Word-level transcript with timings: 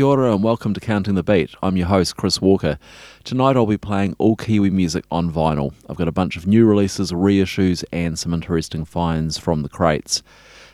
Kia 0.00 0.06
ora 0.06 0.32
and 0.32 0.42
welcome 0.42 0.72
to 0.72 0.80
Counting 0.80 1.14
the 1.14 1.22
Beat. 1.22 1.54
I'm 1.62 1.76
your 1.76 1.88
host, 1.88 2.16
Chris 2.16 2.40
Walker. 2.40 2.78
Tonight 3.22 3.54
I'll 3.54 3.66
be 3.66 3.76
playing 3.76 4.16
all 4.16 4.34
Kiwi 4.34 4.70
music 4.70 5.04
on 5.10 5.30
vinyl. 5.30 5.74
I've 5.90 5.98
got 5.98 6.08
a 6.08 6.10
bunch 6.10 6.38
of 6.38 6.46
new 6.46 6.64
releases, 6.64 7.12
reissues, 7.12 7.84
and 7.92 8.18
some 8.18 8.32
interesting 8.32 8.86
finds 8.86 9.36
from 9.36 9.60
the 9.60 9.68
crates. 9.68 10.22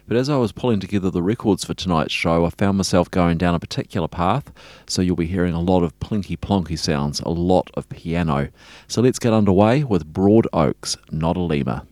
But 0.06 0.16
as 0.16 0.28
I 0.28 0.36
was 0.36 0.52
pulling 0.52 0.78
together 0.78 1.10
the 1.10 1.24
records 1.24 1.64
for 1.64 1.74
tonight's 1.74 2.12
show, 2.12 2.44
I 2.44 2.50
found 2.50 2.76
myself 2.76 3.10
going 3.10 3.36
down 3.36 3.56
a 3.56 3.58
particular 3.58 4.06
path, 4.06 4.52
so 4.86 5.02
you'll 5.02 5.16
be 5.16 5.26
hearing 5.26 5.54
a 5.54 5.60
lot 5.60 5.82
of 5.82 5.98
plinky 5.98 6.38
plonky 6.38 6.78
sounds, 6.78 7.18
a 7.18 7.30
lot 7.30 7.68
of 7.74 7.88
piano. 7.88 8.50
So 8.86 9.02
let's 9.02 9.18
get 9.18 9.32
underway 9.32 9.82
with 9.82 10.06
Broad 10.06 10.46
Oaks, 10.52 10.96
Not 11.10 11.36
a 11.36 11.40
Lemur. 11.40 11.82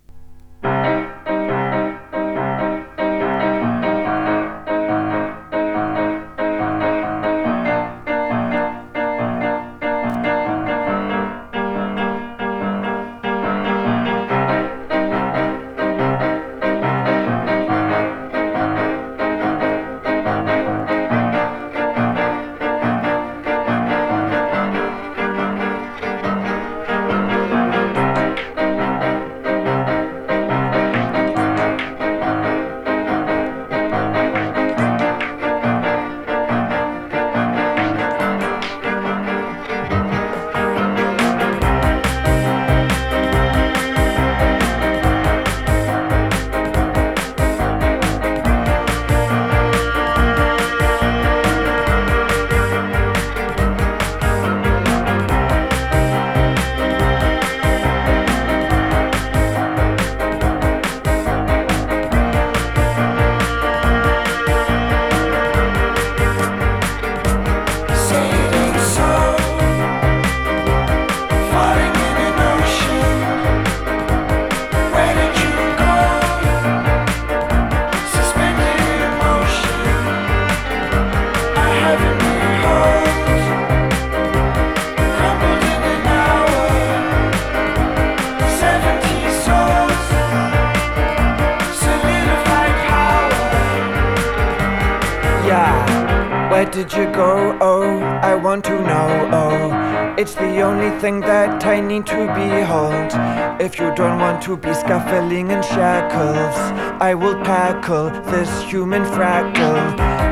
To 104.45 104.59
be 104.59 104.75
scuffling 104.75 105.51
in 105.51 105.63
shackles, 105.63 106.55
I 107.01 107.15
will 107.15 107.43
tackle 107.45 108.11
this 108.31 108.51
human 108.65 109.03
fractal. 109.05 109.79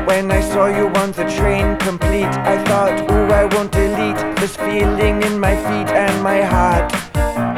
When 0.05 0.29
I 0.31 0.39
saw 0.39 0.67
you 0.67 0.87
on 1.01 1.13
the 1.13 1.25
train 1.35 1.77
complete, 1.77 2.33
I 2.53 2.63
thought, 2.65 3.09
ooh, 3.09 3.33
I 3.33 3.45
won't 3.45 3.71
delete 3.71 4.21
this 4.37 4.55
feeling 4.55 5.23
in 5.23 5.39
my 5.39 5.55
feet 5.65 5.89
and 5.97 6.21
my 6.21 6.43
heart. 6.43 6.93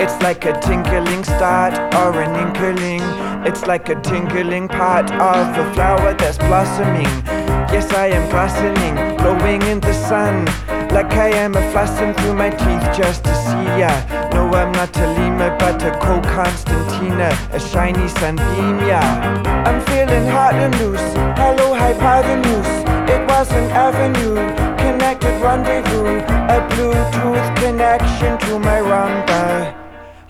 It's 0.01 0.17
like 0.23 0.45
a 0.45 0.57
tinkling 0.61 1.25
start 1.25 1.73
or 1.93 2.21
an 2.21 2.33
inkling. 2.47 3.01
It's 3.45 3.67
like 3.67 3.89
a 3.89 3.99
tinkling 3.99 4.69
part 4.69 5.11
of 5.11 5.57
a 5.57 5.73
flower 5.73 6.13
that's 6.13 6.37
blossoming. 6.37 7.11
Yes, 7.75 7.91
I 7.91 8.07
am 8.07 8.29
glistening, 8.29 9.17
glowing 9.17 9.61
in 9.63 9.81
the 9.81 9.93
sun. 10.07 10.45
Like 10.89 11.11
I 11.11 11.31
am 11.35 11.55
a 11.55 11.61
flossing 11.73 12.15
through 12.15 12.35
my 12.35 12.49
teeth 12.49 12.97
just 12.97 13.25
to 13.25 13.35
see 13.35 13.81
ya. 13.81 14.24
No, 14.35 14.53
I'm 14.53 14.73
not 14.73 14.93
a 14.97 15.07
lemur, 15.15 15.55
but 15.57 15.81
a 15.81 15.91
co-Constantina, 16.03 17.29
uh, 17.31 17.55
a 17.57 17.59
shiny 17.59 18.05
sunbeam, 18.19 18.79
yeah. 18.79 19.07
I'm 19.65 19.79
feeling 19.87 20.27
hot 20.27 20.55
and 20.55 20.75
loose. 20.81 21.07
Hello, 21.39 21.73
hypotenuse. 21.73 22.73
It 23.13 23.21
was 23.29 23.49
an 23.53 23.71
avenue, 23.71 24.35
connected 24.83 25.41
rendezvous, 25.41 26.17
a 26.55 26.59
Bluetooth 26.69 27.47
connection 27.61 28.37
to 28.39 28.59
my 28.59 28.79
rumba. 28.89 29.73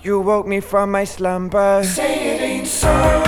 You 0.03 0.19
woke 0.19 0.45
me 0.45 0.59
from 0.59 0.91
my 0.91 1.03
slumber. 1.03 1.83
Say 1.83 2.35
it 2.35 2.41
ain't 2.41 2.67
so. 2.67 3.25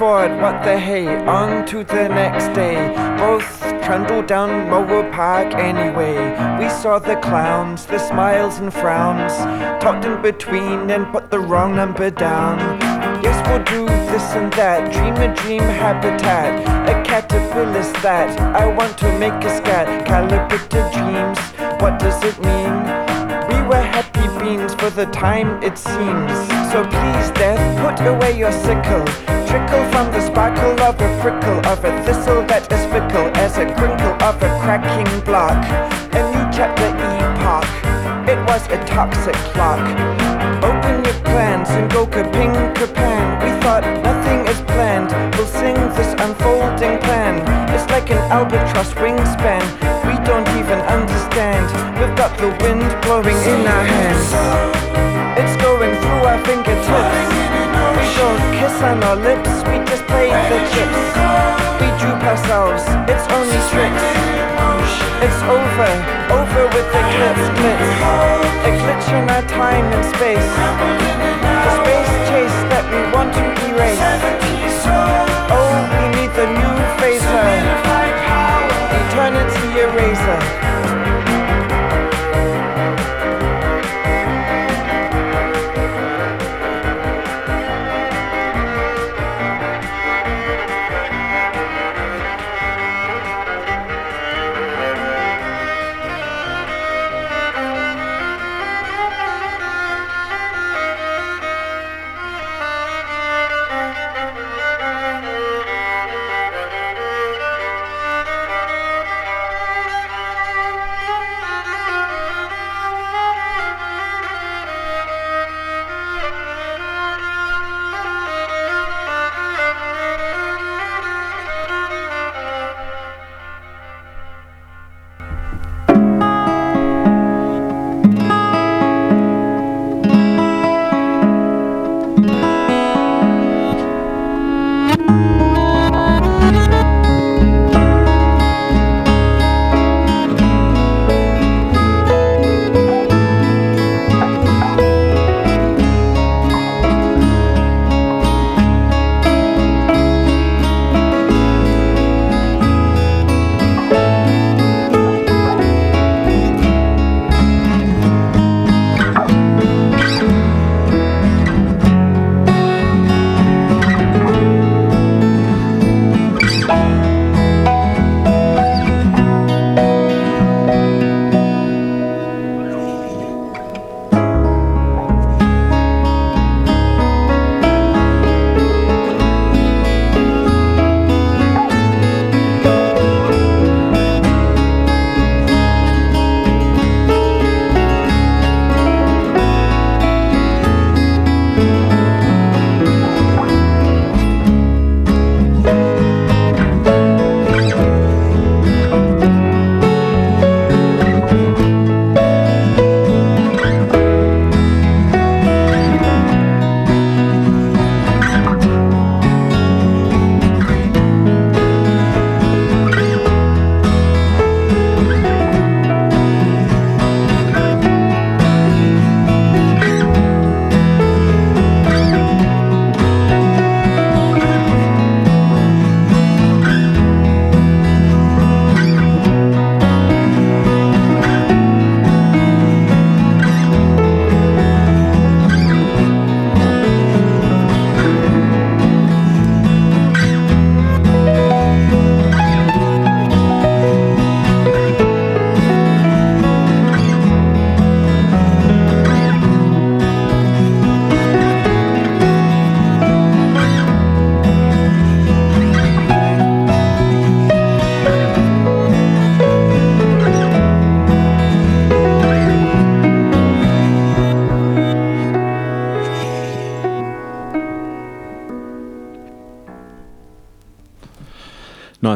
Forward, 0.00 0.40
what 0.40 0.64
the 0.64 0.78
hey, 0.78 1.06
on 1.26 1.66
to 1.66 1.84
the 1.84 2.08
next 2.08 2.48
day. 2.54 2.74
Both 3.18 3.60
trundled 3.84 4.28
down 4.28 4.70
Moa 4.70 5.02
Park 5.12 5.52
anyway. 5.52 6.16
We 6.58 6.70
saw 6.70 6.98
the 6.98 7.16
clowns, 7.16 7.84
the 7.84 7.98
smiles 7.98 8.60
and 8.60 8.72
frowns, 8.72 9.34
talked 9.84 10.06
in 10.06 10.22
between 10.22 10.90
and 10.90 11.04
put 11.12 11.30
the 11.30 11.38
wrong 11.38 11.76
number 11.76 12.08
down. 12.08 12.56
Yes, 13.22 13.36
we'll 13.46 13.62
do 13.64 13.84
this 14.10 14.24
and 14.40 14.50
that, 14.54 14.90
dream 14.90 15.16
a 15.16 15.34
dream 15.42 15.60
habitat. 15.82 16.50
A 16.88 16.94
caterpillar's 17.04 17.92
that, 18.02 18.30
I 18.56 18.64
want 18.74 18.96
to 19.00 19.18
make 19.18 19.38
a 19.44 19.54
scat. 19.54 20.06
Calibrated 20.06 20.86
dreams, 20.96 21.38
what 21.82 21.98
does 21.98 22.18
it 22.24 22.38
mean? 22.40 22.72
We 23.50 23.58
were 23.68 23.84
happy 23.96 24.26
beings 24.42 24.72
for 24.72 24.88
the 24.88 25.04
time 25.12 25.62
it 25.62 25.76
seems. 25.76 26.32
So 26.72 26.84
please, 26.84 27.28
death, 27.36 27.60
put 27.84 28.06
away 28.06 28.38
your 28.38 28.52
sickle 28.52 29.39
trickle 29.50 29.84
from 29.90 30.06
the 30.12 30.20
sparkle 30.20 30.78
of 30.78 30.94
a 30.94 31.10
prickle 31.20 31.58
of 31.66 31.82
a 31.82 31.90
thistle 32.04 32.46
that 32.46 32.70
is 32.70 32.86
fickle 32.86 33.26
as 33.34 33.58
a 33.58 33.66
crinkle 33.74 34.14
of 34.22 34.38
a 34.38 34.50
cracking 34.62 35.10
block. 35.26 35.58
A 36.14 36.22
new 36.30 36.46
chapter 36.54 36.86
epoch. 36.86 37.66
It 38.30 38.38
was 38.46 38.62
a 38.70 38.78
toxic 38.86 39.34
clock. 39.50 39.82
Open 40.62 41.02
your 41.02 41.18
plans 41.26 41.68
and 41.70 41.90
go 41.90 42.06
kaping 42.06 42.54
kapan. 42.78 43.26
We 43.42 43.50
thought 43.58 43.82
nothing 44.06 44.46
is 44.46 44.60
planned. 44.70 45.10
We'll 45.34 45.50
sing 45.50 45.74
this 45.98 46.14
unfolding 46.22 47.02
plan. 47.02 47.42
It's 47.74 47.90
like 47.90 48.08
an 48.14 48.22
albatross 48.30 48.94
wingspan. 49.02 49.66
We 50.06 50.14
don't 50.22 50.46
even 50.62 50.78
understand. 50.86 51.66
We've 51.98 52.14
got 52.14 52.38
the 52.38 52.54
wind 52.62 52.86
blowing 53.02 53.40
in 53.50 53.66
our 53.66 53.84
hands. 53.98 54.30
It's 55.42 55.56
going 55.58 55.90
through 55.98 56.22
our 56.30 56.38
fingertips. 56.46 57.39
We 58.20 58.26
don't 58.26 58.52
kiss 58.52 58.82
on 58.82 59.02
our 59.02 59.16
lips, 59.16 59.48
we 59.64 59.80
just 59.88 60.04
played 60.04 60.36
the 60.52 60.60
chips. 60.76 61.00
We 61.80 61.88
droop 61.96 62.20
ourselves, 62.20 62.84
it's 63.08 63.24
only 63.32 63.56
tricks. 63.72 64.04
It's 65.24 65.40
over, 65.48 65.92
over 66.28 66.64
with 66.68 66.84
the. 66.92 67.00
A 68.60 68.72
glitch 68.76 69.08
in 69.16 69.24
our 69.24 69.40
time 69.48 69.86
and 69.96 70.04
space. 70.04 70.52
The 71.64 71.72
space 71.80 72.12
chase 72.28 72.58
that 72.68 72.84
we 72.92 73.00
want 73.08 73.32
to 73.32 73.44
erase. 73.72 73.96
Oh, 75.48 75.80
we 75.96 76.04
need 76.20 76.32
the 76.36 76.44
new 76.44 76.76
phaser. 77.00 77.48
Eternity 79.00 79.80
eraser. 79.80 80.69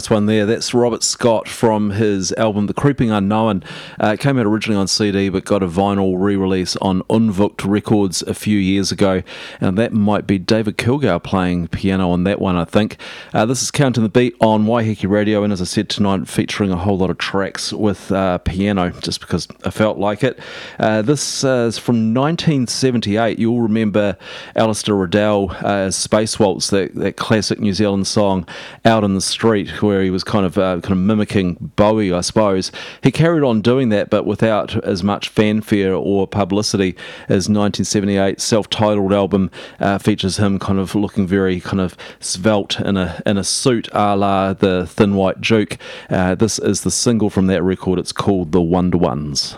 Nice 0.05 0.11
one 0.11 0.27
there. 0.27 0.45
That's 0.45 0.75
Robert 0.75 1.03
Scott 1.03 1.49
from 1.49 1.93
his 1.93 2.31
album 2.33 2.67
The 2.67 2.75
Creeping 2.75 3.11
Unknown. 3.11 3.65
Uh, 3.99 4.09
it 4.09 4.21
came 4.21 4.39
out 4.39 4.45
originally 4.45 4.79
on 4.79 4.87
CD 4.87 5.31
but 5.31 5.47
got 5.47 5.63
a 5.63 5.67
vinyl 5.67 6.21
re 6.21 6.37
release 6.37 6.77
on 6.77 7.01
Unvucht 7.05 7.67
Records 7.67 8.21
a 8.21 8.35
few 8.35 8.59
years 8.59 8.93
ago. 8.93 9.23
And 9.63 9.79
that 9.79 9.95
might 9.95 10.27
be 10.27 10.39
David 10.39 10.77
Kilgour 10.77 11.23
playing 11.23 11.69
piano 11.69 12.11
on 12.11 12.25
that 12.25 12.39
one, 12.39 12.55
I 12.55 12.67
think. 12.67 12.99
Uh, 13.33 13.47
this 13.47 13.63
is 13.63 13.71
Counting 13.71 14.03
the 14.03 14.11
Beat 14.11 14.37
on 14.43 14.67
Waiheke 14.67 15.09
Radio. 15.09 15.43
And 15.43 15.55
as 15.55 15.63
I 15.63 15.65
said 15.65 15.89
tonight, 15.89 16.29
featuring 16.29 16.71
a 16.71 16.77
whole 16.77 16.99
lot 16.99 17.09
of 17.09 17.17
tracks 17.17 17.73
with 17.73 18.13
uh, 18.13 18.37
piano 18.39 18.91
just 19.01 19.21
because 19.21 19.49
I 19.65 19.71
felt 19.71 19.97
like 19.97 20.23
it. 20.23 20.39
Uh, 20.79 21.01
this 21.01 21.45
uh, 21.45 21.65
is 21.69 21.79
from 21.79 22.13
1978. 22.13 23.39
You'll 23.39 23.63
remember 23.63 24.19
Alastair 24.55 24.97
Riddell's 24.97 25.53
uh, 25.53 25.91
Space 25.91 26.39
Waltz, 26.39 26.69
that, 26.69 26.95
that 26.95 27.17
classic 27.17 27.59
New 27.59 27.73
Zealand 27.73 28.07
song, 28.07 28.47
Out 28.85 29.03
in 29.03 29.15
the 29.15 29.23
Street 29.23 29.83
where 29.83 29.94
he 30.03 30.11
was 30.11 30.25
kind 30.25 30.47
of 30.47 30.59
uh, 30.59 30.81
kind 30.81 30.93
of 30.93 30.99
mimicking 30.99 31.73
Bowie, 31.77 32.13
I 32.13 32.21
suppose. 32.21 32.73
He 33.03 33.11
carried 33.11 33.43
on 33.43 33.61
doing 33.61 33.89
that, 33.91 34.11
but 34.11 34.27
without 34.27 34.77
as 34.85 35.03
much 35.03 35.29
fanfare 35.29 35.95
or 35.95 36.27
publicity 36.27 36.97
as 37.29 37.49
1978 37.49 38.41
self-titled 38.41 39.13
album 39.13 39.51
uh, 39.81 39.99
features 39.99 40.39
him 40.39 40.59
kind 40.59 40.79
of 40.79 40.95
looking 40.95 41.27
very 41.27 41.61
kind 41.61 41.81
of 41.81 41.97
svelte 42.21 42.81
in 42.81 42.97
a 42.97 43.21
in 43.27 43.37
a 43.37 43.45
suit, 43.45 43.89
a 43.93 44.17
la 44.17 44.53
the 44.53 44.87
Thin 44.87 45.15
White 45.15 45.41
Duke. 45.41 45.79
Uh, 46.09 46.35
this 46.35 46.59
is 46.59 46.83
the 46.83 46.91
single 46.91 47.31
from 47.31 47.47
that 47.47 47.63
record. 47.63 47.99
It's 47.99 48.13
called 48.13 48.53
The 48.53 48.63
Wonder 48.63 48.99
Ones. 48.99 49.57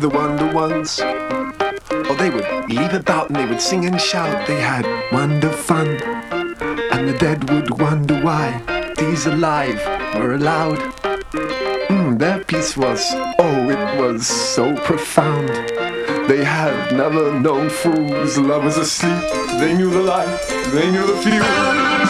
the 0.00 0.08
Wonder 0.08 0.50
Ones. 0.52 0.98
Or 2.08 2.16
they 2.16 2.30
would 2.30 2.70
leap 2.70 2.92
about 2.92 3.28
and 3.28 3.36
they 3.36 3.44
would 3.44 3.60
sing 3.60 3.84
and 3.84 4.00
shout. 4.00 4.46
They 4.46 4.58
had 4.58 4.86
wonder 5.12 5.50
fun. 5.50 5.88
And 6.92 7.06
the 7.06 7.16
dead 7.18 7.50
would 7.50 7.78
wonder 7.78 8.18
why 8.22 8.62
these 8.96 9.26
alive 9.26 9.78
were 10.14 10.32
allowed. 10.34 10.78
Mm, 11.90 12.18
their 12.18 12.42
peace 12.44 12.78
was, 12.78 13.04
oh, 13.38 13.68
it 13.68 14.00
was 14.00 14.26
so 14.26 14.74
profound. 14.76 15.48
They 16.28 16.44
had 16.44 16.96
never 16.96 17.38
known 17.38 17.68
fools, 17.68 18.38
lovers 18.38 18.78
asleep. 18.78 19.22
They 19.60 19.74
knew 19.74 19.90
the 19.90 20.02
light, 20.02 20.40
they 20.72 20.90
knew 20.90 21.06
the 21.06 21.16
feel. 21.22 22.09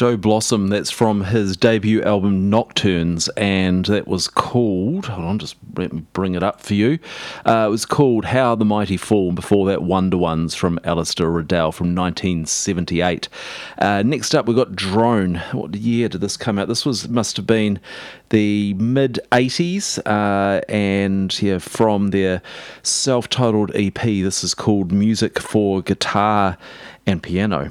Joe 0.00 0.16
Blossom, 0.16 0.68
that's 0.68 0.90
from 0.90 1.24
his 1.24 1.58
debut 1.58 2.00
album 2.02 2.48
Nocturnes, 2.48 3.28
and 3.36 3.84
that 3.84 4.08
was 4.08 4.28
called, 4.28 5.04
hold 5.04 5.26
on, 5.26 5.38
just 5.38 5.56
let 5.76 5.92
me 5.92 6.06
bring 6.14 6.34
it 6.34 6.42
up 6.42 6.62
for 6.62 6.72
you. 6.72 6.98
Uh, 7.44 7.66
it 7.66 7.70
was 7.70 7.84
called 7.84 8.24
How 8.24 8.54
the 8.54 8.64
Mighty 8.64 8.96
Fall, 8.96 9.32
before 9.32 9.66
that 9.66 9.82
Wonder 9.82 10.16
Ones 10.16 10.54
from 10.54 10.80
Alastair 10.84 11.28
Riddell 11.28 11.70
from 11.70 11.94
1978. 11.94 13.28
Uh, 13.76 14.02
next 14.02 14.34
up, 14.34 14.46
we've 14.46 14.56
got 14.56 14.74
Drone. 14.74 15.34
What 15.52 15.74
year 15.74 16.08
did 16.08 16.22
this 16.22 16.38
come 16.38 16.58
out? 16.58 16.68
This 16.68 16.86
was 16.86 17.06
must 17.06 17.36
have 17.36 17.46
been 17.46 17.78
the 18.30 18.72
mid 18.72 19.20
80s, 19.32 19.98
uh, 20.06 20.62
and 20.70 21.42
yeah, 21.42 21.58
from 21.58 22.08
their 22.08 22.40
self 22.82 23.28
titled 23.28 23.70
EP, 23.74 24.00
this 24.00 24.42
is 24.42 24.54
called 24.54 24.92
Music 24.92 25.38
for 25.38 25.82
Guitar 25.82 26.56
and 27.06 27.22
Piano. 27.22 27.68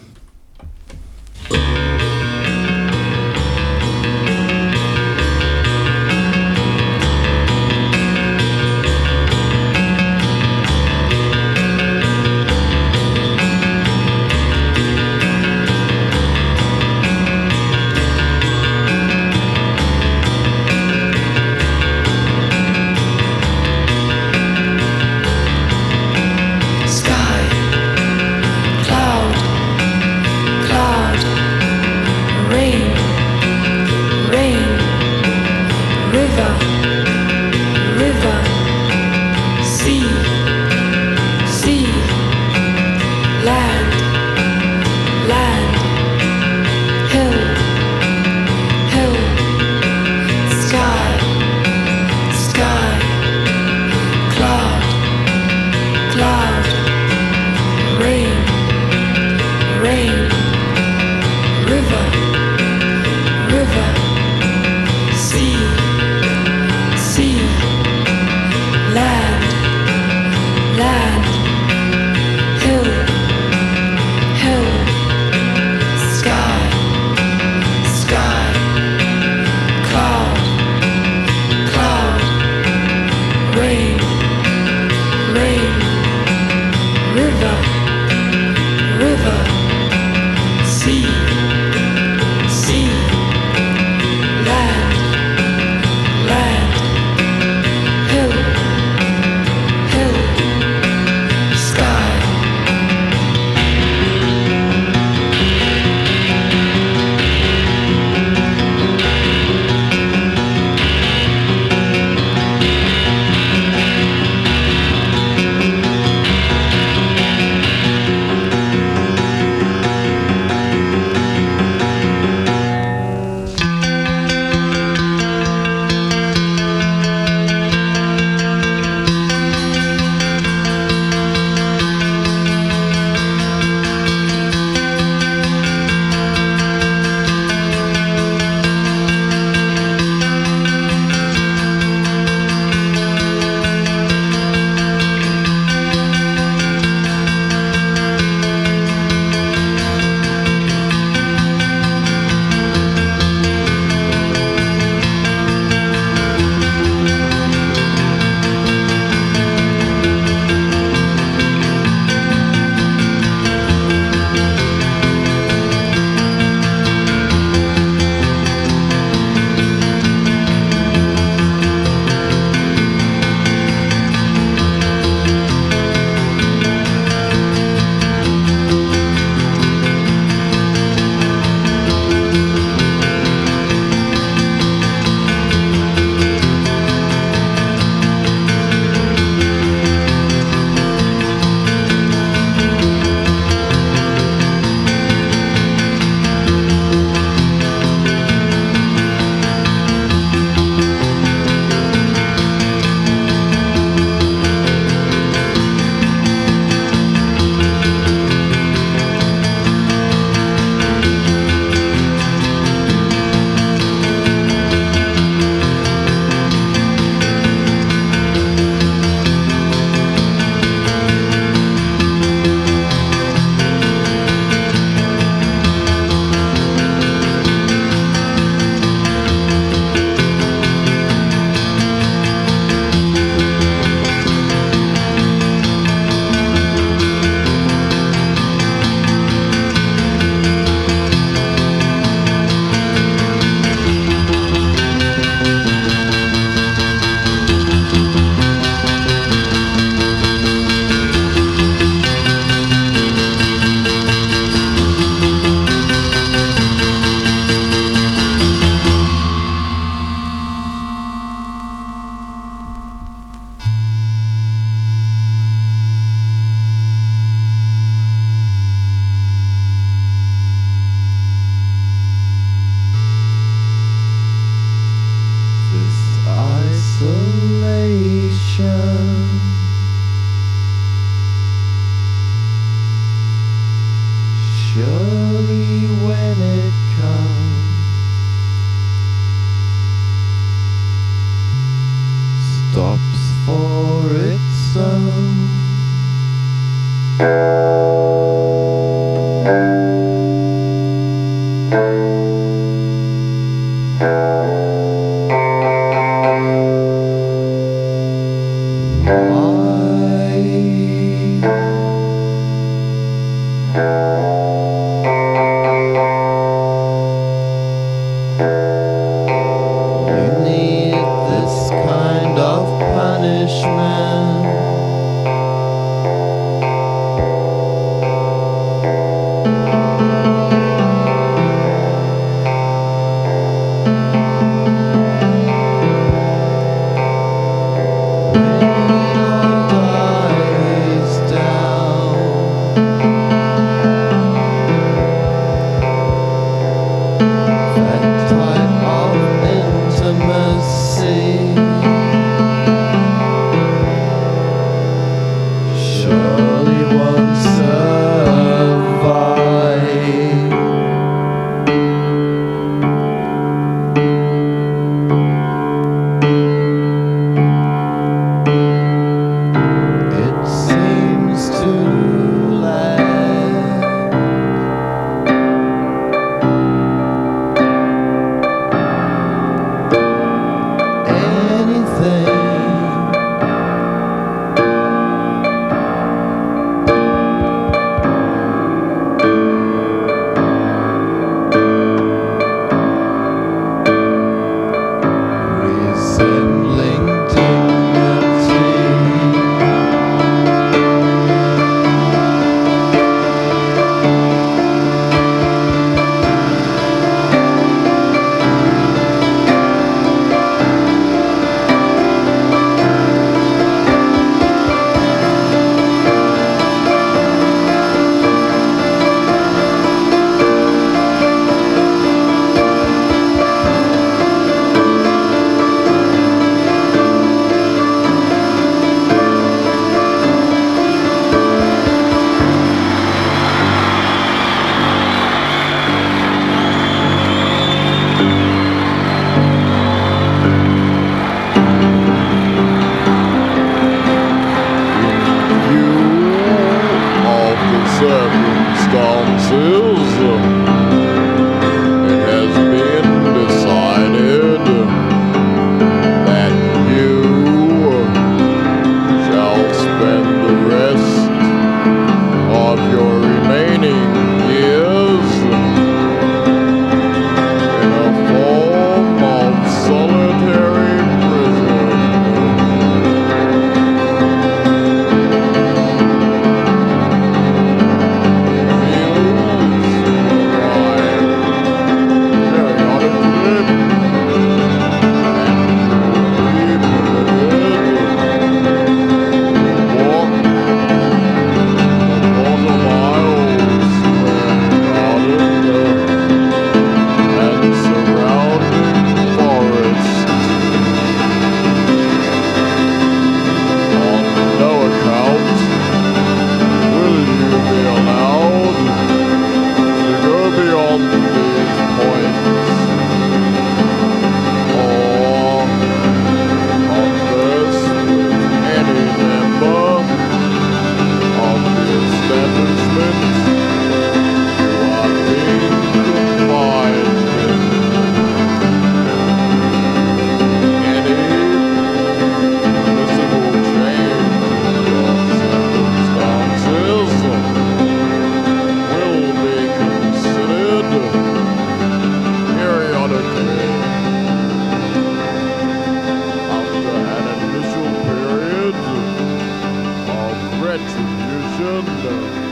episode. 552.10 552.49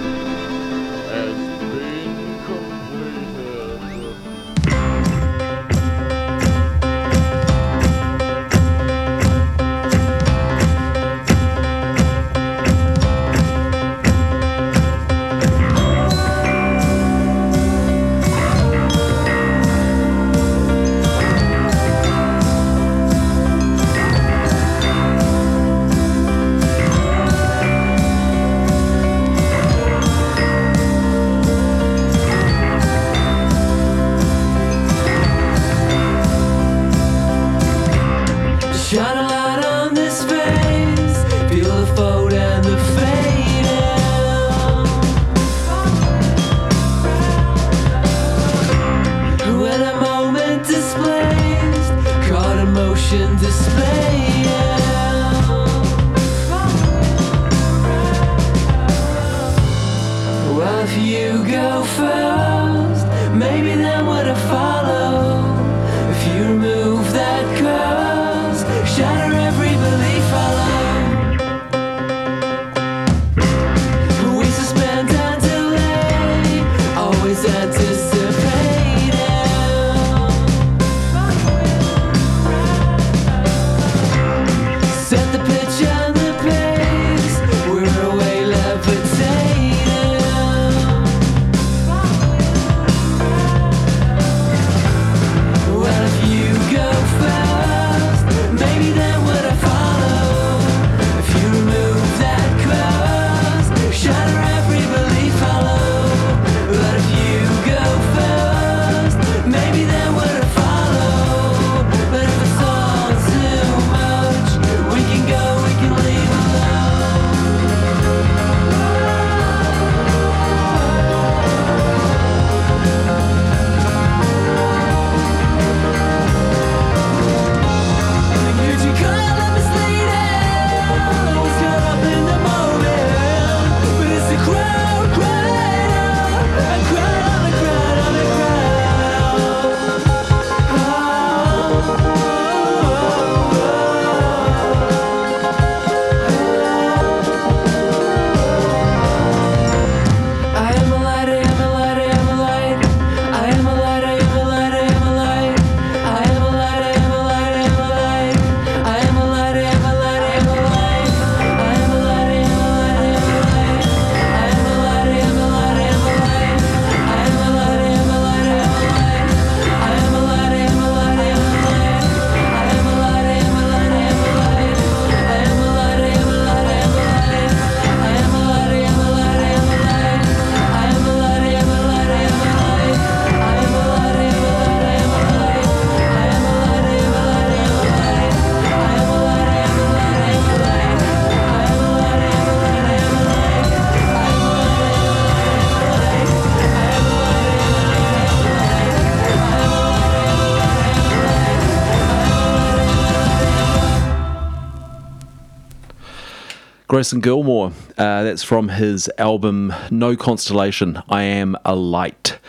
Grayson 206.97 207.19
Gilmore. 207.19 207.73
Uh, 207.95 208.23
that's 208.23 208.41
from 208.41 208.69
his 208.69 209.07
album 209.19 209.71
No 209.91 210.15
Constellation. 210.17 210.99
I 211.07 211.21
am 211.21 211.55
a 211.63 211.75
light. 211.75 212.39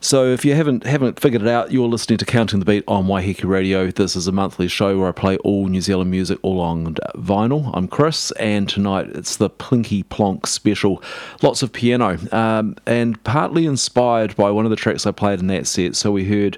So 0.00 0.32
if 0.32 0.46
you 0.46 0.54
haven't 0.54 0.86
haven't 0.86 1.20
figured 1.20 1.42
it 1.42 1.48
out, 1.48 1.72
you're 1.72 1.86
listening 1.86 2.16
to 2.16 2.24
Counting 2.24 2.58
the 2.58 2.64
Beat 2.64 2.84
on 2.88 3.04
Waiheke 3.04 3.44
Radio. 3.44 3.90
This 3.90 4.16
is 4.16 4.26
a 4.28 4.32
monthly 4.32 4.66
show 4.66 4.98
where 4.98 5.10
I 5.10 5.12
play 5.12 5.36
all 5.38 5.66
New 5.66 5.82
Zealand 5.82 6.10
music 6.10 6.38
all 6.40 6.58
on 6.58 6.96
vinyl. 7.26 7.72
I'm 7.74 7.88
Chris, 7.88 8.30
and 8.32 8.68
tonight 8.68 9.08
it's 9.08 9.36
the 9.36 9.50
Plinky 9.50 10.08
Plonk 10.08 10.46
special. 10.46 11.02
Lots 11.42 11.60
of 11.60 11.72
piano, 11.72 12.18
um, 12.30 12.76
and 12.86 13.22
partly 13.24 13.66
inspired 13.66 14.36
by 14.36 14.50
one 14.52 14.64
of 14.64 14.70
the 14.70 14.76
tracks 14.76 15.06
I 15.06 15.10
played 15.10 15.40
in 15.40 15.48
that 15.48 15.66
set. 15.66 15.96
So 15.96 16.12
we 16.12 16.24
heard 16.24 16.56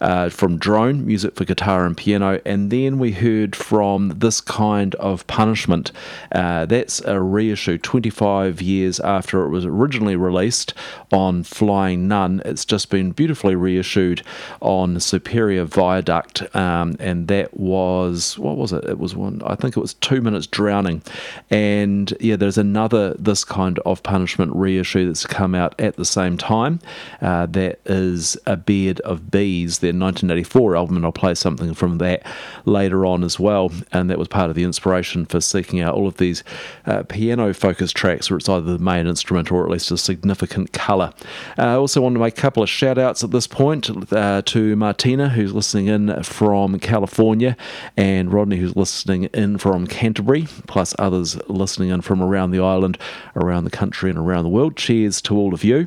uh, 0.00 0.30
from 0.30 0.56
Drone, 0.56 1.04
music 1.06 1.34
for 1.36 1.44
guitar 1.44 1.84
and 1.84 1.94
piano, 1.94 2.40
and 2.46 2.70
then 2.70 2.98
we 2.98 3.12
heard 3.12 3.54
from 3.54 4.14
This 4.16 4.40
Kind 4.40 4.94
of 4.94 5.26
Punishment. 5.26 5.92
Uh, 6.32 6.64
that's 6.64 7.00
a 7.02 7.20
reissue 7.20 7.76
25 7.76 8.62
years 8.62 8.98
after 9.00 9.44
it 9.44 9.50
was 9.50 9.66
originally 9.66 10.16
released 10.16 10.72
on 11.12 11.42
Flying 11.42 12.08
Nun. 12.08 12.40
It's 12.46 12.64
just 12.64 12.88
been 12.88 13.12
beautifully 13.12 13.54
reissued 13.54 14.22
on 14.62 14.98
Superior 14.98 15.64
Viaduct, 15.64 16.54
um, 16.56 16.96
and 16.98 17.28
that 17.28 17.54
was 17.54 18.38
what 18.38 18.56
was 18.56 18.72
it? 18.72 18.84
It 18.84 18.98
was 18.98 19.14
one. 19.14 19.42
I 19.44 19.56
think 19.56 19.76
it 19.76 19.80
was 19.80 19.92
Two 20.06 20.20
Minutes 20.20 20.46
Drowning, 20.46 21.02
and 21.50 22.14
yeah, 22.20 22.36
there's 22.36 22.58
another 22.58 23.14
this 23.14 23.42
kind 23.42 23.80
of 23.80 24.04
punishment 24.04 24.54
reissue 24.54 25.08
that's 25.08 25.26
come 25.26 25.52
out 25.52 25.74
at 25.80 25.96
the 25.96 26.04
same 26.04 26.38
time. 26.38 26.78
Uh, 27.20 27.46
that 27.46 27.80
is 27.86 28.36
a 28.46 28.56
Beard 28.56 29.00
of 29.00 29.32
Bees, 29.32 29.80
their 29.80 29.88
1984 29.88 30.76
album, 30.76 30.94
and 30.94 31.04
I'll 31.04 31.10
play 31.10 31.34
something 31.34 31.74
from 31.74 31.98
that 31.98 32.24
later 32.66 33.04
on 33.04 33.24
as 33.24 33.40
well. 33.40 33.72
And 33.90 34.08
that 34.08 34.16
was 34.16 34.28
part 34.28 34.48
of 34.48 34.54
the 34.54 34.62
inspiration 34.62 35.26
for 35.26 35.40
seeking 35.40 35.80
out 35.80 35.94
all 35.94 36.06
of 36.06 36.18
these 36.18 36.44
uh, 36.86 37.02
piano-focused 37.02 37.96
tracks, 37.96 38.30
where 38.30 38.38
it's 38.38 38.48
either 38.48 38.78
the 38.78 38.78
main 38.78 39.08
instrument 39.08 39.50
or 39.50 39.64
at 39.64 39.70
least 39.72 39.90
a 39.90 39.98
significant 39.98 40.72
colour. 40.72 41.12
Uh, 41.58 41.62
I 41.62 41.74
also 41.74 42.00
want 42.00 42.14
to 42.14 42.20
make 42.20 42.38
a 42.38 42.40
couple 42.40 42.62
of 42.62 42.68
shout 42.68 42.96
outs 42.96 43.24
at 43.24 43.32
this 43.32 43.48
point 43.48 43.90
uh, 44.12 44.42
to 44.44 44.76
Martina, 44.76 45.30
who's 45.30 45.52
listening 45.52 45.88
in 45.88 46.22
from 46.22 46.78
California, 46.78 47.56
and 47.96 48.32
Rodney, 48.32 48.58
who's 48.58 48.76
listening 48.76 49.24
in 49.34 49.58
from 49.58 49.88
Canterbury, 49.96 50.46
plus 50.66 50.94
others 50.98 51.38
listening 51.48 51.88
in 51.88 52.02
from 52.02 52.22
around 52.22 52.50
the 52.50 52.60
island, 52.60 52.98
around 53.34 53.64
the 53.64 53.70
country, 53.70 54.10
and 54.10 54.18
around 54.18 54.44
the 54.44 54.50
world. 54.50 54.76
Cheers 54.76 55.22
to 55.22 55.34
all 55.34 55.54
of 55.54 55.64
you. 55.64 55.86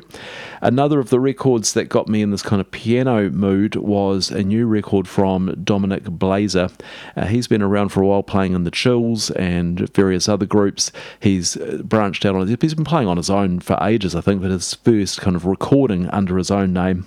Another 0.60 0.98
of 0.98 1.10
the 1.10 1.20
records 1.20 1.74
that 1.74 1.84
got 1.84 2.08
me 2.08 2.20
in 2.20 2.32
this 2.32 2.42
kind 2.42 2.60
of 2.60 2.68
piano 2.72 3.30
mood 3.30 3.76
was 3.76 4.32
a 4.32 4.42
new 4.42 4.66
record 4.66 5.06
from 5.06 5.54
Dominic 5.62 6.02
Blaazer. 6.02 6.72
Uh, 7.14 7.26
he's 7.26 7.46
been 7.46 7.62
around 7.62 7.90
for 7.90 8.02
a 8.02 8.06
while 8.08 8.24
playing 8.24 8.52
in 8.52 8.64
the 8.64 8.72
Chills 8.72 9.30
and 9.30 9.88
various 9.94 10.28
other 10.28 10.44
groups. 10.44 10.90
He's 11.20 11.56
uh, 11.56 11.82
branched 11.84 12.26
out 12.26 12.34
on 12.34 12.48
He's 12.48 12.74
been 12.74 12.84
playing 12.84 13.06
on 13.06 13.16
his 13.16 13.30
own 13.30 13.60
for 13.60 13.78
ages, 13.80 14.16
I 14.16 14.22
think, 14.22 14.42
but 14.42 14.50
his 14.50 14.74
first 14.74 15.20
kind 15.20 15.36
of 15.36 15.46
recording 15.46 16.08
under 16.08 16.36
his 16.36 16.50
own 16.50 16.72
name 16.72 17.06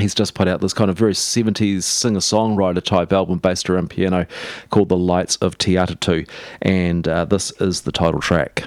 he's 0.00 0.14
just 0.14 0.34
put 0.34 0.48
out 0.48 0.60
this 0.60 0.72
kind 0.72 0.90
of 0.90 0.98
very 0.98 1.12
70s 1.12 1.82
singer 1.82 2.20
songwriter 2.20 2.82
type 2.82 3.12
album 3.12 3.38
based 3.38 3.68
around 3.68 3.90
piano 3.90 4.26
called 4.70 4.88
The 4.88 4.96
Lights 4.96 5.36
of 5.36 5.58
Te 5.58 5.74
Atatu, 5.74 6.28
and 6.62 7.06
uh, 7.06 7.24
this 7.24 7.50
is 7.60 7.82
the 7.82 7.92
title 7.92 8.20
track. 8.20 8.64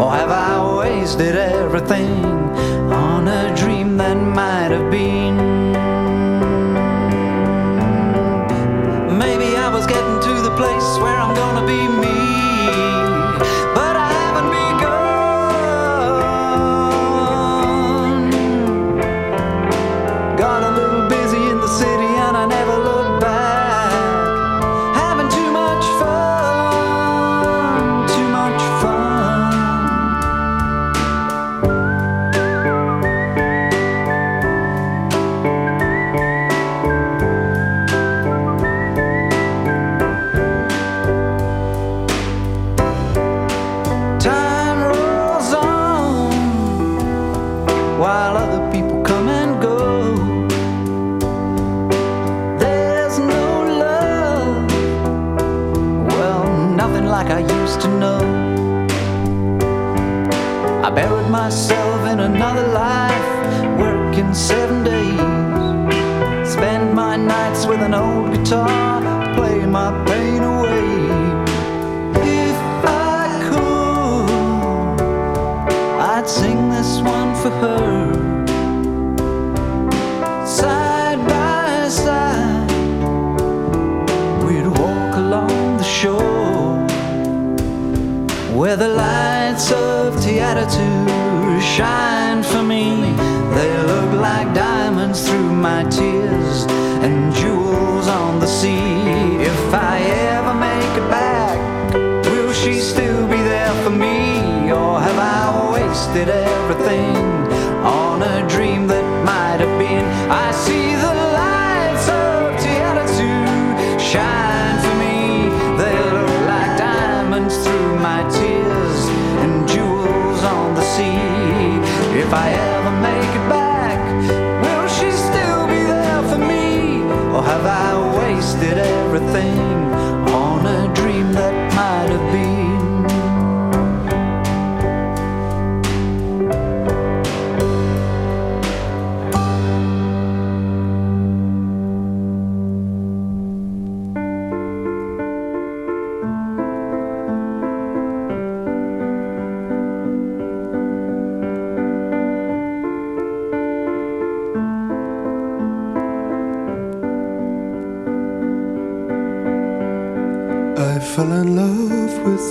Or 0.00 0.10
have 0.10 0.30
I 0.30 0.78
wasted 0.78 1.36
everything 1.36 2.24
on 2.92 3.28
a 3.28 3.54
dream 3.56 3.96
that 3.98 4.16
might 4.16 4.70
have 4.70 4.90
been? 4.90 5.53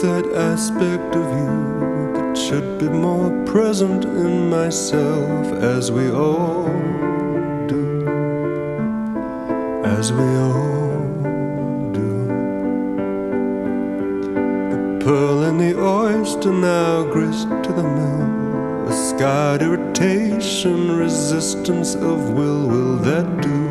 that 0.03 0.33
aspect 0.35 1.15
of 1.15 1.25
you 1.39 2.11
that 2.13 2.37
should 2.37 2.77
be 2.77 2.89
more 2.89 3.31
present 3.45 4.03
in 4.03 4.49
myself 4.49 5.47
as 5.63 5.93
we 5.93 6.11
all 6.11 6.67
do, 7.69 8.05
as 9.85 10.11
we 10.11 10.25
all 10.45 10.99
do. 11.93 12.27
The 14.73 15.05
pearl 15.05 15.43
and 15.43 15.57
the 15.57 15.79
oyster 15.79 16.51
now 16.51 17.05
grist 17.05 17.47
to 17.47 17.71
the 17.71 17.83
mill, 17.83 18.89
a 18.89 18.93
scarred 19.07 19.61
irritation, 19.61 20.97
resistance 20.97 21.95
of 21.95 22.31
will, 22.31 22.67
will 22.67 22.97
that 22.97 23.41
do? 23.41 23.62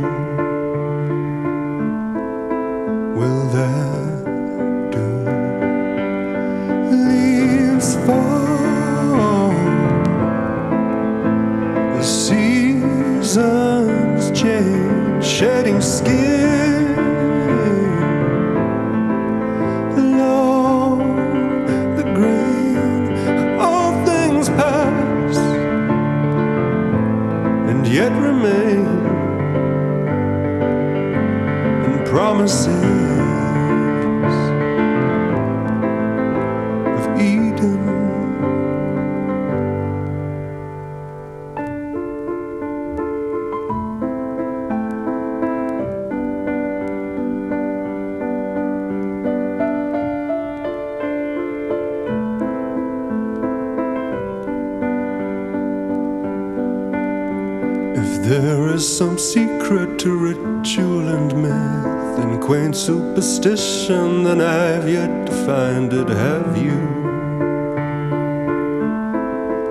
Some 58.86 59.16
secret 59.16 59.98
to 60.00 60.16
ritual 60.16 61.08
and 61.08 61.32
myth 61.40 62.18
and 62.18 62.40
quaint 62.42 62.74
superstition, 62.74 64.24
then 64.24 64.40
I've 64.40 64.88
yet 64.88 65.26
to 65.26 65.32
find 65.46 65.92
it. 65.92 66.08
Have 66.08 66.56
you? 66.56 66.78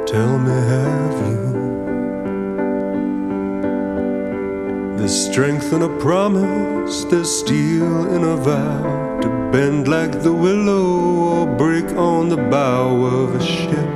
Tell 0.05 0.37
me, 0.39 0.51
have 0.51 1.17
you? 1.29 1.41
There's 4.97 5.29
strength 5.29 5.73
in 5.73 5.81
a 5.81 5.89
promise, 5.99 7.03
there's 7.05 7.29
steel 7.29 8.13
in 8.13 8.23
a 8.23 8.37
vow 8.37 9.19
to 9.21 9.27
bend 9.51 9.87
like 9.87 10.21
the 10.23 10.33
willow 10.33 10.85
or 11.33 11.57
break 11.57 11.85
on 11.97 12.29
the 12.29 12.37
bow 12.37 13.03
of 13.05 13.35
a 13.35 13.43
ship 13.43 13.91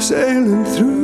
sailing 0.00 0.64
through. 0.64 0.99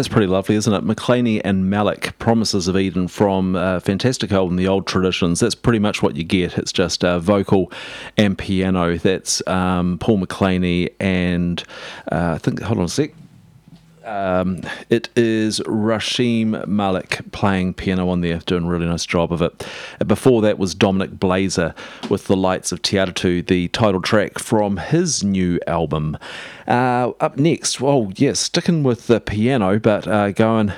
That's 0.00 0.08
pretty 0.08 0.28
lovely, 0.28 0.54
isn't 0.54 0.72
it? 0.72 0.82
McLaney 0.82 1.42
and 1.44 1.68
Malik, 1.68 2.18
Promises 2.18 2.68
of 2.68 2.76
Eden 2.78 3.06
from 3.06 3.54
uh, 3.54 3.80
fantastic 3.80 4.32
album, 4.32 4.56
The 4.56 4.66
Old 4.66 4.86
Traditions. 4.86 5.40
That's 5.40 5.54
pretty 5.54 5.78
much 5.78 6.02
what 6.02 6.16
you 6.16 6.24
get. 6.24 6.56
It's 6.56 6.72
just 6.72 7.04
uh, 7.04 7.18
vocal 7.18 7.70
and 8.16 8.38
piano. 8.38 8.96
That's 8.96 9.46
um, 9.46 9.98
Paul 9.98 10.20
McLaney 10.20 10.94
and 11.00 11.62
uh, 12.10 12.32
I 12.36 12.38
think, 12.38 12.62
hold 12.62 12.78
on 12.78 12.86
a 12.86 12.88
sec. 12.88 13.10
Um, 14.02 14.62
it 14.88 15.10
is 15.16 15.60
Rashim 15.60 16.66
Malik 16.66 17.20
playing 17.32 17.74
piano 17.74 18.08
on 18.08 18.22
there, 18.22 18.38
doing 18.38 18.64
a 18.64 18.68
really 18.68 18.86
nice 18.86 19.04
job 19.04 19.34
of 19.34 19.42
it. 19.42 19.66
Before 20.06 20.40
that 20.40 20.58
was 20.58 20.74
Dominic 20.74 21.10
Blaazer 21.10 21.76
with 22.08 22.26
The 22.26 22.36
Lights 22.36 22.72
of 22.72 22.80
Te 22.80 22.96
Atatu, 22.96 23.46
the 23.46 23.68
title 23.68 24.00
track 24.00 24.38
from 24.38 24.78
his 24.78 25.22
new 25.22 25.60
album. 25.66 26.16
Uh, 26.70 27.14
up 27.18 27.36
next, 27.36 27.80
well, 27.80 28.12
yes, 28.14 28.38
sticking 28.38 28.84
with 28.84 29.08
the 29.08 29.20
piano, 29.20 29.80
but 29.80 30.06
uh, 30.06 30.30
going 30.30 30.72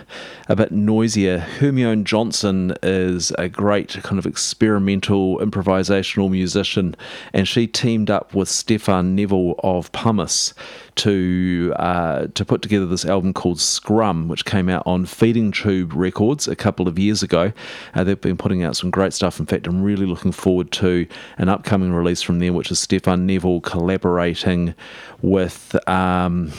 a 0.49 0.57
bit 0.57 0.73
noisier. 0.73 1.39
Hermione 1.39 2.05
Johnson 2.05 2.75
is 2.83 3.33
a 3.39 3.49
great 3.49 3.91
kind 4.03 4.19
of 4.19 4.27
experimental 4.27 5.39
improvisational 5.39 6.31
musician, 6.31 6.97
and 7.33 7.47
she 7.47 7.67
teamed 7.67 8.11
up 8.11 8.35
with 8.35 8.49
Stefan 8.49 9.15
Neville 9.15 9.55
of 9.63 9.91
Pumice 9.93 10.55
to 10.97 11.73
uh, 11.77 12.27
to 12.35 12.45
put 12.45 12.63
together 12.63 12.87
this 12.87 13.05
album 13.05 13.33
called 13.33 13.61
Scrum, 13.61 14.29
which 14.29 14.45
came 14.45 14.69
out 14.69 14.83
on 14.87 15.07
Feeding 15.07 15.53
Tube 15.53 15.93
Records 15.95 16.49
a 16.49 16.57
couple 16.57 16.89
of 16.89 16.99
years 16.99 17.23
ago. 17.23 17.53
Uh, 17.95 18.05
they've 18.05 18.21
been 18.21 18.37
putting 18.37 18.63
out 18.63 18.77
some 18.77 18.91
great 18.91 19.13
stuff. 19.13 19.41
In 19.41 19.47
fact, 19.47 19.67
I'm 19.67 19.83
really 19.83 20.07
looking 20.07 20.33
forward 20.33 20.71
to 20.73 21.07
an 21.39 21.49
upcoming 21.49 21.93
release 21.93 22.23
from 22.23 22.39
them, 22.39 22.55
which 22.55 22.71
is 22.71 22.79
Stefan 22.79 23.27
Neville 23.27 23.61
collaborating 23.61 24.75
with. 25.21 25.77
Um, 25.89 26.53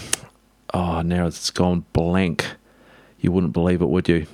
oh, 0.74 1.02
now 1.02 1.28
it's 1.28 1.52
gone 1.52 1.86
blank. 1.94 2.46
You 3.24 3.32
wouldn't 3.32 3.54
believe 3.54 3.82
it, 3.82 3.90
would 3.90 4.08
you? 4.08 4.28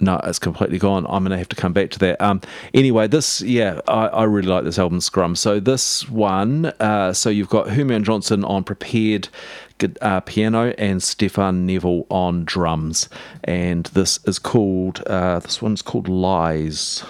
no, 0.00 0.20
it's 0.24 0.38
completely 0.38 0.78
gone. 0.78 1.04
I'm 1.08 1.24
going 1.24 1.30
to 1.32 1.38
have 1.38 1.48
to 1.48 1.56
come 1.56 1.72
back 1.72 1.90
to 1.90 1.98
that. 2.00 2.20
Um, 2.20 2.40
anyway, 2.72 3.08
this, 3.08 3.42
yeah, 3.42 3.80
I, 3.88 4.06
I 4.08 4.24
really 4.24 4.48
like 4.48 4.64
this 4.64 4.78
album, 4.78 5.00
Scrum. 5.00 5.34
So 5.34 5.58
this 5.58 6.08
one, 6.08 6.66
uh, 6.78 7.12
so 7.12 7.30
you've 7.30 7.48
got 7.48 7.70
Hermione 7.70 8.04
Johnson 8.04 8.44
on 8.44 8.64
prepared 8.64 9.28
uh, 10.00 10.20
piano 10.20 10.74
and 10.78 11.02
Stefan 11.02 11.66
Neville 11.66 12.06
on 12.10 12.44
drums, 12.44 13.08
and 13.44 13.86
this 13.86 14.20
is 14.24 14.38
called, 14.38 15.02
uh, 15.06 15.40
this 15.40 15.60
one's 15.60 15.82
called. 15.82 16.08
Lies 16.08 17.04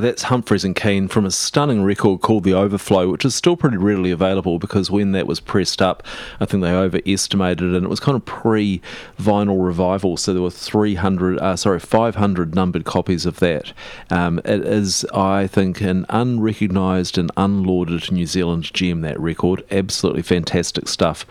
That's 0.00 0.24
Humphreys 0.24 0.64
and 0.64 0.74
Keane 0.74 1.08
from 1.08 1.24
a 1.24 1.30
stunning 1.30 1.84
record 1.84 2.20
called 2.20 2.44
The 2.44 2.54
Overflow, 2.54 3.10
which 3.10 3.24
is 3.24 3.34
still 3.34 3.56
pretty 3.56 3.76
readily 3.76 4.10
available 4.10 4.58
because 4.58 4.90
when 4.90 5.12
that 5.12 5.26
was 5.26 5.40
pressed 5.40 5.82
up, 5.82 6.02
I 6.40 6.44
think 6.46 6.62
they 6.62 6.72
overestimated 6.72 7.62
it 7.72 7.76
and 7.76 7.84
it 7.84 7.88
was 7.88 8.00
kind 8.00 8.16
of 8.16 8.24
pre 8.24 8.80
vinyl 9.26 9.64
revival. 9.64 10.16
So 10.16 10.32
there 10.32 10.42
were 10.42 10.50
300, 10.50 11.38
uh, 11.38 11.56
sorry, 11.56 11.80
500 11.80 12.54
numbered 12.54 12.84
copies 12.84 13.26
of 13.26 13.40
that. 13.40 13.72
Um, 14.10 14.38
it 14.44 14.64
is, 14.64 15.04
I 15.12 15.46
think, 15.46 15.80
an 15.80 16.06
unrecognised 16.08 17.18
and 17.18 17.30
unlauded 17.36 18.12
New 18.12 18.26
Zealand 18.26 18.72
gem, 18.72 19.00
that 19.00 19.18
record. 19.18 19.64
Absolutely 19.70 20.22
fantastic 20.22 20.88
stuff. 20.88 21.26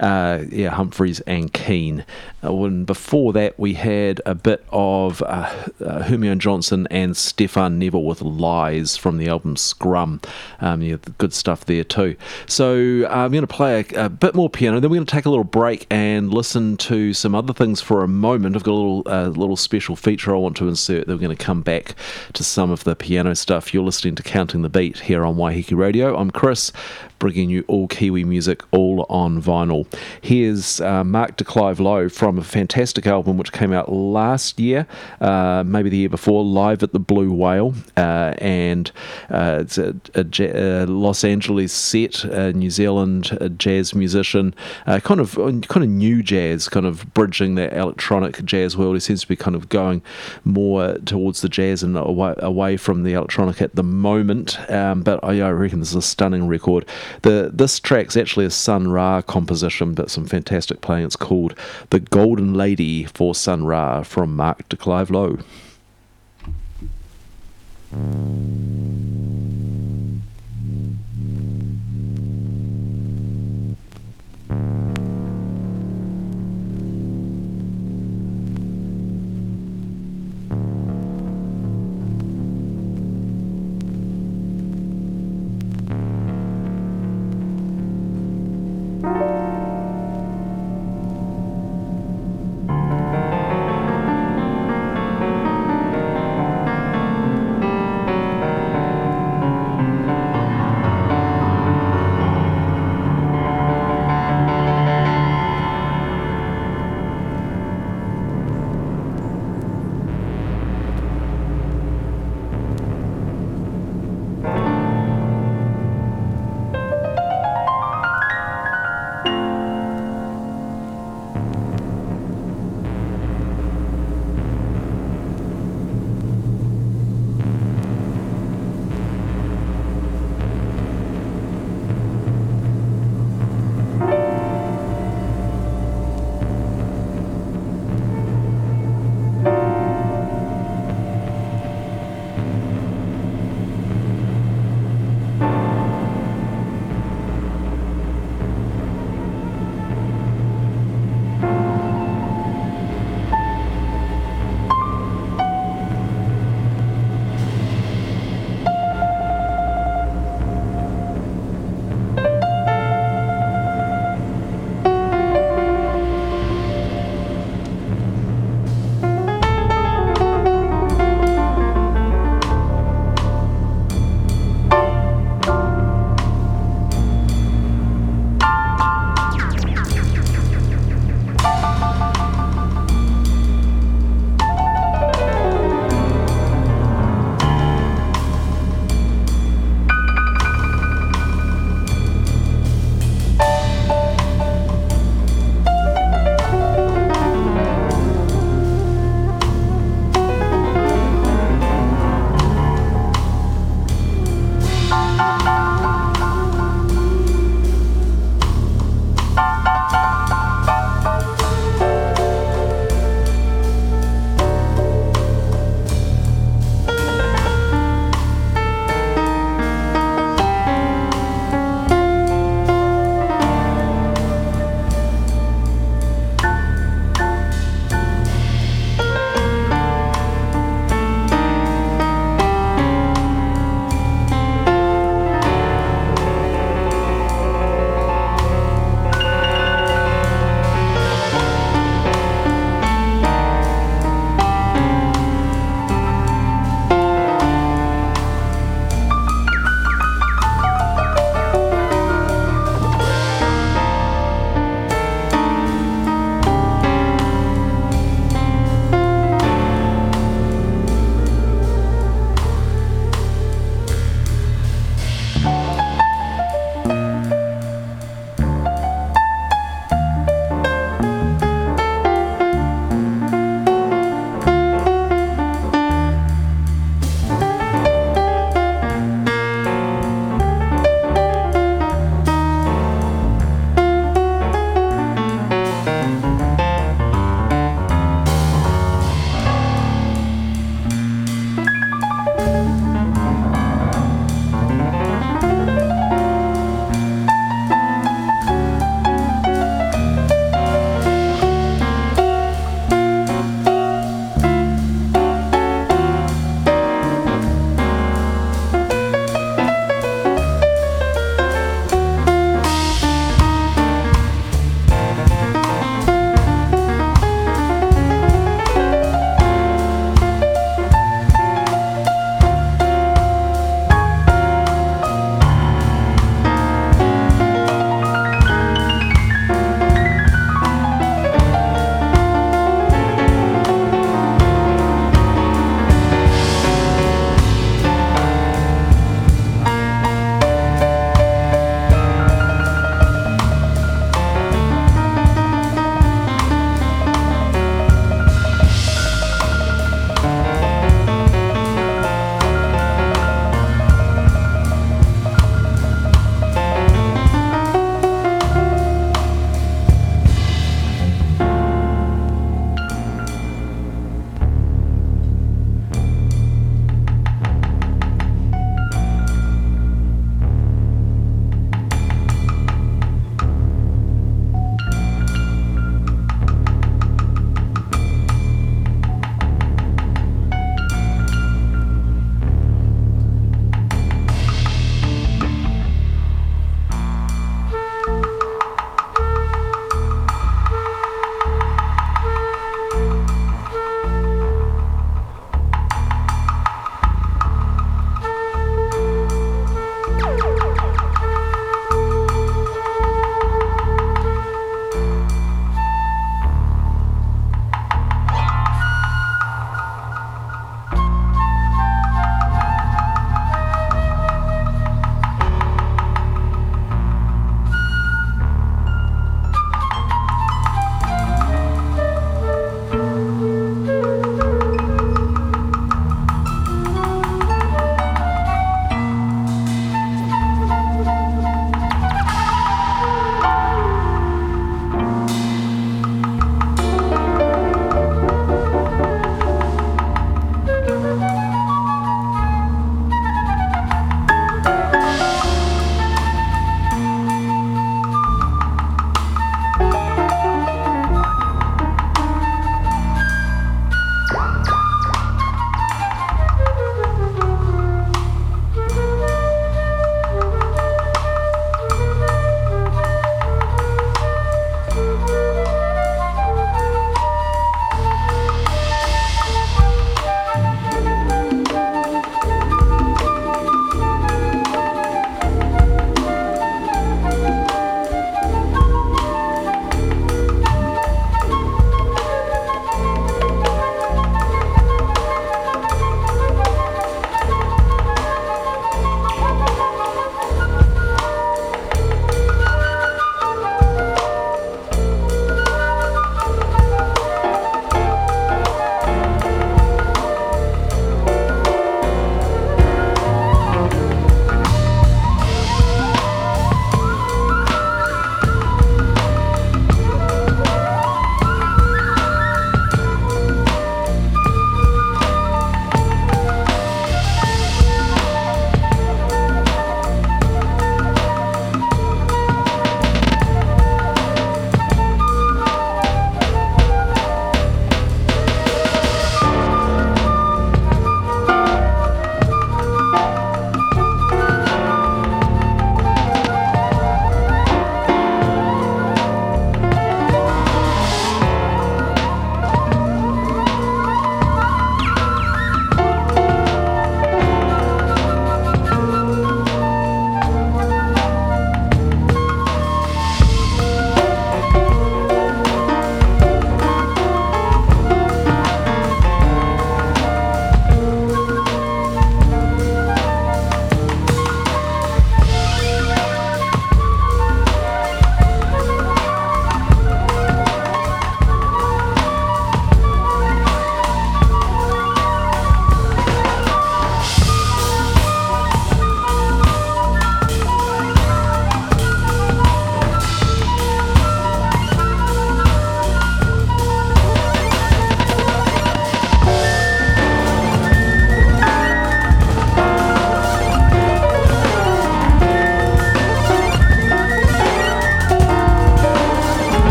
Uh, 0.00 0.42
yeah, 0.50 0.70
Humphreys 0.70 1.20
and 1.20 1.52
Keane. 1.52 2.04
Uh, 2.44 2.52
when 2.52 2.84
before 2.84 3.32
that, 3.32 3.58
we 3.58 3.74
had 3.74 4.20
a 4.26 4.34
bit 4.34 4.64
of 4.70 5.22
uh, 5.22 5.52
uh, 5.80 6.02
Hermione 6.02 6.38
Johnson 6.38 6.86
and 6.90 7.16
Stefan 7.16 7.78
Neville 7.78 8.04
with 8.04 8.20
Lies 8.20 8.96
from 8.96 9.18
the 9.18 9.28
album 9.28 9.56
Scrum. 9.56 10.20
Um, 10.60 10.82
yeah, 10.82 10.96
good 11.18 11.32
stuff 11.32 11.64
there 11.64 11.84
too. 11.84 12.16
So 12.46 13.04
uh, 13.04 13.08
I'm 13.08 13.32
going 13.32 13.46
to 13.46 13.46
play 13.46 13.84
a, 13.94 14.06
a, 14.06 14.08
bit 14.08 14.34
more 14.34 14.50
piano, 14.50 14.80
then 14.80 14.90
we're 14.90 14.96
going 14.96 15.06
to 15.06 15.14
take 15.14 15.26
a 15.26 15.30
little 15.30 15.44
break 15.44 15.86
and 15.90 16.32
listen 16.32 16.76
to 16.78 17.14
some 17.14 17.34
other 17.36 17.52
things 17.52 17.80
for 17.80 18.02
a 18.02 18.08
moment. 18.08 18.56
I've 18.56 18.64
got 18.64 18.72
a 18.72 18.74
little 18.74 19.02
uh, 19.06 19.28
little 19.28 19.56
special 19.56 19.96
feature 19.96 20.34
I 20.34 20.38
want 20.38 20.56
to 20.56 20.68
insert. 20.68 21.06
Then 21.06 21.16
we're 21.16 21.22
going 21.22 21.36
to 21.36 21.44
come 21.44 21.62
back 21.62 21.94
to 22.32 22.42
some 22.42 22.70
of 22.70 22.84
the 22.84 22.96
piano 22.96 23.34
stuff. 23.34 23.72
You're 23.72 23.84
listening 23.84 24.14
to 24.16 24.22
Counting 24.22 24.62
the 24.62 24.68
Beat 24.68 25.00
here 25.00 25.24
on 25.24 25.36
Waiheke 25.36 25.76
Radio. 25.76 26.16
I'm 26.16 26.30
Chris 26.30 26.72
bringing 27.18 27.50
you 27.50 27.64
all 27.68 27.88
Kiwi 27.88 28.24
music, 28.24 28.62
all 28.72 29.06
on 29.08 29.40
vinyl. 29.40 29.86
Here's 30.20 30.80
uh, 30.80 31.04
Mark 31.04 31.36
de 31.36 31.44
Clive 31.44 31.80
Lowe 31.80 32.08
from 32.08 32.38
a 32.38 32.44
fantastic 32.44 33.06
album 33.06 33.38
which 33.38 33.52
came 33.52 33.72
out 33.72 33.90
last 33.90 34.60
year, 34.60 34.86
uh, 35.20 35.64
maybe 35.66 35.88
the 35.88 35.96
year 35.96 36.08
before, 36.08 36.44
Live 36.44 36.82
at 36.82 36.92
the 36.92 36.98
Blue 36.98 37.32
Whale, 37.32 37.74
uh, 37.96 38.34
and 38.38 38.90
uh, 39.30 39.58
it's 39.62 39.78
a, 39.78 39.94
a, 40.14 40.82
a, 40.82 40.86
Los 40.86 41.24
Angeles 41.24 41.72
set, 41.72 42.24
New 42.54 42.70
Zealand 42.70 43.54
jazz 43.58 43.94
musician, 43.94 44.54
uh, 44.86 45.00
kind 45.00 45.20
of 45.20 45.34
kind 45.34 45.84
of 45.84 45.88
new 45.88 46.22
jazz, 46.22 46.68
kind 46.68 46.86
of 46.86 47.12
bridging 47.26 47.56
that 47.56 47.72
electronic 47.72 48.44
jazz 48.44 48.76
world. 48.76 48.94
He 48.94 49.00
seems 49.00 49.22
to 49.22 49.28
be 49.28 49.34
kind 49.34 49.56
of 49.56 49.68
going 49.68 50.00
more 50.44 50.96
towards 50.98 51.40
the 51.40 51.48
jazz 51.48 51.82
and 51.82 51.96
away, 51.96 52.34
away 52.38 52.76
from 52.76 53.02
the 53.02 53.14
electronic 53.14 53.60
at 53.60 53.74
the 53.74 53.82
moment. 53.82 54.58
Um, 54.70 55.02
but 55.02 55.18
I, 55.24 55.40
I 55.40 55.50
reckon 55.50 55.80
this 55.80 55.90
is 55.90 55.96
a 55.96 56.02
stunning 56.02 56.46
record. 56.46 56.86
The 57.22 57.50
this 57.52 57.80
track's 57.80 58.16
actually 58.16 58.46
a 58.46 58.50
Sun 58.50 58.92
Ra 58.92 59.22
composition, 59.22 59.92
but 59.92 60.08
some 60.08 60.26
fantastic 60.26 60.80
playing. 60.80 61.04
It's 61.04 61.16
called 61.16 61.58
"The 61.90 61.98
Golden 62.00 62.54
Lady" 62.54 63.04
for 63.04 63.34
Sun 63.34 63.64
Ra 63.64 64.04
from 64.04 64.36
Mark 64.36 64.68
de 64.68 64.76
Clive 64.76 65.10
Lowe. 65.10 65.38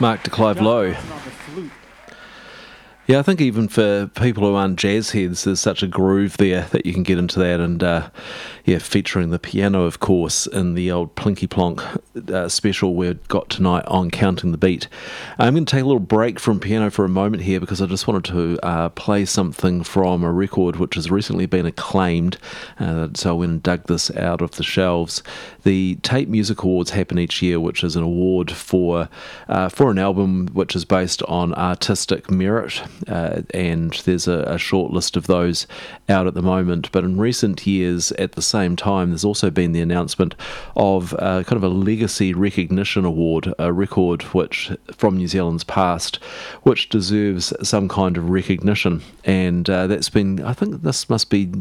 Mark 0.00 0.22
de 0.22 0.30
Clive 0.30 0.62
Lowe. 0.62 0.96
Yeah, 3.10 3.18
I 3.18 3.22
think 3.22 3.40
even 3.40 3.66
for 3.66 4.06
people 4.14 4.44
who 4.44 4.54
aren't 4.54 4.78
jazz 4.78 5.10
heads, 5.10 5.42
there's 5.42 5.58
such 5.58 5.82
a 5.82 5.88
groove 5.88 6.36
there 6.36 6.68
that 6.70 6.86
you 6.86 6.92
can 6.92 7.02
get 7.02 7.18
into 7.18 7.40
that. 7.40 7.58
And 7.58 7.82
uh, 7.82 8.08
yeah, 8.64 8.78
featuring 8.78 9.30
the 9.30 9.40
piano, 9.40 9.82
of 9.82 9.98
course, 9.98 10.46
in 10.46 10.74
the 10.74 10.92
old 10.92 11.16
Plinky 11.16 11.50
Plonk 11.50 11.82
uh, 12.32 12.48
special 12.48 12.94
we've 12.94 13.26
got 13.26 13.50
tonight 13.50 13.84
on 13.86 14.12
Counting 14.12 14.52
the 14.52 14.58
Beat. 14.58 14.86
I'm 15.40 15.54
going 15.54 15.64
to 15.64 15.70
take 15.70 15.82
a 15.82 15.86
little 15.86 15.98
break 15.98 16.38
from 16.38 16.60
piano 16.60 16.88
for 16.88 17.04
a 17.04 17.08
moment 17.08 17.42
here 17.42 17.58
because 17.58 17.82
I 17.82 17.86
just 17.86 18.06
wanted 18.06 18.26
to 18.26 18.60
uh, 18.62 18.88
play 18.90 19.24
something 19.24 19.82
from 19.82 20.22
a 20.22 20.30
record 20.30 20.76
which 20.76 20.94
has 20.94 21.10
recently 21.10 21.46
been 21.46 21.66
acclaimed. 21.66 22.38
Uh, 22.78 23.08
so 23.14 23.30
I 23.30 23.32
went 23.32 23.50
and 23.50 23.62
dug 23.64 23.88
this 23.88 24.14
out 24.16 24.40
of 24.40 24.52
the 24.52 24.62
shelves. 24.62 25.24
The 25.62 25.96
Taite 26.02 26.28
Music 26.28 26.62
Awards 26.62 26.90
happen 26.90 27.18
each 27.18 27.42
year, 27.42 27.60
which 27.60 27.84
is 27.84 27.96
an 27.96 28.02
award 28.02 28.50
for 28.50 29.08
uh, 29.48 29.68
for 29.68 29.90
an 29.90 29.98
album 29.98 30.48
which 30.52 30.74
is 30.74 30.84
based 30.84 31.22
on 31.24 31.54
artistic 31.54 32.30
merit 32.30 32.82
uh, 33.08 33.42
and 33.52 33.92
there's 34.04 34.28
a, 34.28 34.40
a, 34.46 34.58
short 34.58 34.92
list 34.92 35.16
of 35.16 35.26
those 35.26 35.66
out 36.08 36.26
at 36.26 36.34
the 36.34 36.42
moment. 36.42 36.90
But 36.92 37.04
in 37.04 37.18
recent 37.18 37.66
years, 37.66 38.12
at 38.12 38.32
the 38.32 38.42
same 38.42 38.76
time, 38.76 39.10
there's 39.10 39.24
also 39.24 39.50
been 39.50 39.72
the 39.72 39.80
announcement 39.80 40.34
of 40.76 41.14
uh, 41.14 41.42
kind 41.44 41.56
of 41.56 41.64
a 41.64 41.68
legacy 41.68 42.32
recognition 42.32 43.04
award, 43.04 43.52
a 43.58 43.72
record 43.72 44.22
which 44.34 44.70
from 44.92 45.16
New 45.16 45.28
Zealand's 45.28 45.64
past, 45.64 46.16
which 46.62 46.88
deserves 46.88 47.52
some 47.62 47.88
kind 47.88 48.16
of 48.16 48.30
recognition, 48.30 49.02
and 49.24 49.68
uh, 49.68 49.86
that's 49.86 50.10
been. 50.10 50.42
I 50.42 50.52
think 50.52 50.82
this 50.82 51.08
must 51.08 51.30
be 51.30 51.52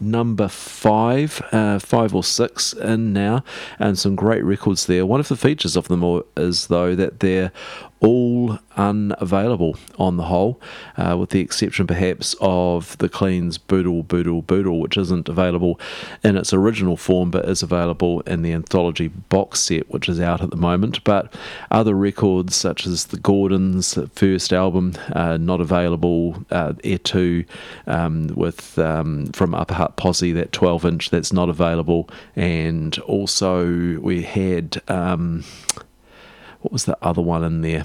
number 0.00 0.48
five, 0.48 1.42
uh, 1.52 1.78
five 1.78 2.14
or 2.14 2.24
six 2.24 2.72
in 2.72 3.12
now, 3.12 3.44
and 3.78 3.98
some 3.98 4.14
great 4.14 4.44
records 4.44 4.86
there. 4.86 5.04
One 5.06 5.20
of 5.20 5.28
the 5.28 5.36
features 5.36 5.76
of 5.76 5.88
them 5.88 6.02
all 6.02 6.24
is, 6.36 6.68
though, 6.68 6.94
that 6.94 7.20
they're 7.20 7.52
all 8.00 8.58
unavailable 8.76 9.76
on 9.98 10.16
the 10.16 10.24
whole, 10.24 10.60
uh, 10.96 11.16
with 11.18 11.30
the 11.30 11.40
exception 11.40 11.86
perhaps 11.86 12.34
of 12.40 12.96
the 12.98 13.08
Clean's 13.08 13.58
Boodle 13.58 14.02
Boodle 14.02 14.42
Boodle, 14.42 14.80
which 14.80 14.96
isn't 14.96 15.28
available 15.28 15.80
in 16.22 16.36
its 16.36 16.52
original 16.52 16.96
form 16.96 17.30
but 17.30 17.48
is 17.48 17.62
available 17.62 18.20
in 18.20 18.42
the 18.42 18.52
anthology 18.52 19.08
box 19.08 19.60
set, 19.60 19.90
which 19.90 20.08
is 20.08 20.20
out 20.20 20.40
at 20.40 20.50
the 20.50 20.56
moment. 20.56 21.02
But 21.04 21.34
other 21.70 21.94
records, 21.94 22.54
such 22.54 22.86
as 22.86 23.06
the 23.06 23.18
Gordons' 23.18 23.98
first 24.14 24.52
album, 24.52 24.94
uh, 25.12 25.36
not 25.36 25.60
available, 25.60 26.44
uh, 26.50 26.74
2 26.82 27.44
um, 27.86 28.28
with 28.28 28.78
um, 28.78 29.26
from 29.32 29.54
Upper 29.54 29.74
Hutt 29.74 29.96
Posse, 29.96 30.32
that 30.32 30.52
12 30.52 30.84
inch, 30.84 31.10
that's 31.10 31.32
not 31.32 31.48
available, 31.48 32.08
and 32.36 32.98
also 33.00 33.98
we 33.98 34.22
had. 34.22 34.80
Um, 34.88 35.44
what 36.60 36.72
was 36.72 36.84
the 36.84 36.98
other 37.02 37.22
one 37.22 37.44
in 37.44 37.62
there? 37.62 37.84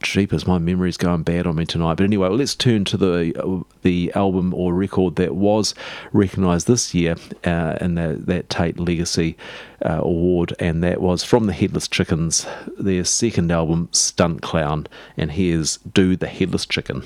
Jeepers, 0.00 0.46
my 0.46 0.58
memory's 0.58 0.96
going 0.96 1.24
bad 1.24 1.46
on 1.46 1.56
me 1.56 1.66
tonight. 1.66 1.94
But 1.94 2.04
anyway, 2.04 2.28
let's 2.28 2.54
turn 2.54 2.84
to 2.84 2.96
the 2.96 3.64
the 3.82 4.12
album 4.14 4.54
or 4.54 4.72
record 4.72 5.16
that 5.16 5.34
was 5.34 5.74
recognised 6.12 6.68
this 6.68 6.94
year 6.94 7.16
uh, 7.44 7.76
in 7.80 7.96
the, 7.96 8.16
that 8.26 8.48
Taite 8.48 8.78
Legacy 8.78 9.36
uh, 9.84 10.00
Award, 10.02 10.54
and 10.60 10.84
that 10.84 11.00
was 11.00 11.24
from 11.24 11.46
the 11.46 11.52
Headless 11.52 11.88
Chickens, 11.88 12.46
their 12.78 13.04
second 13.04 13.50
album, 13.50 13.88
Stunt 13.90 14.40
Clown. 14.40 14.86
And 15.16 15.32
here's 15.32 15.78
Do 15.78 16.14
the 16.14 16.28
Headless 16.28 16.64
Chicken. 16.64 17.02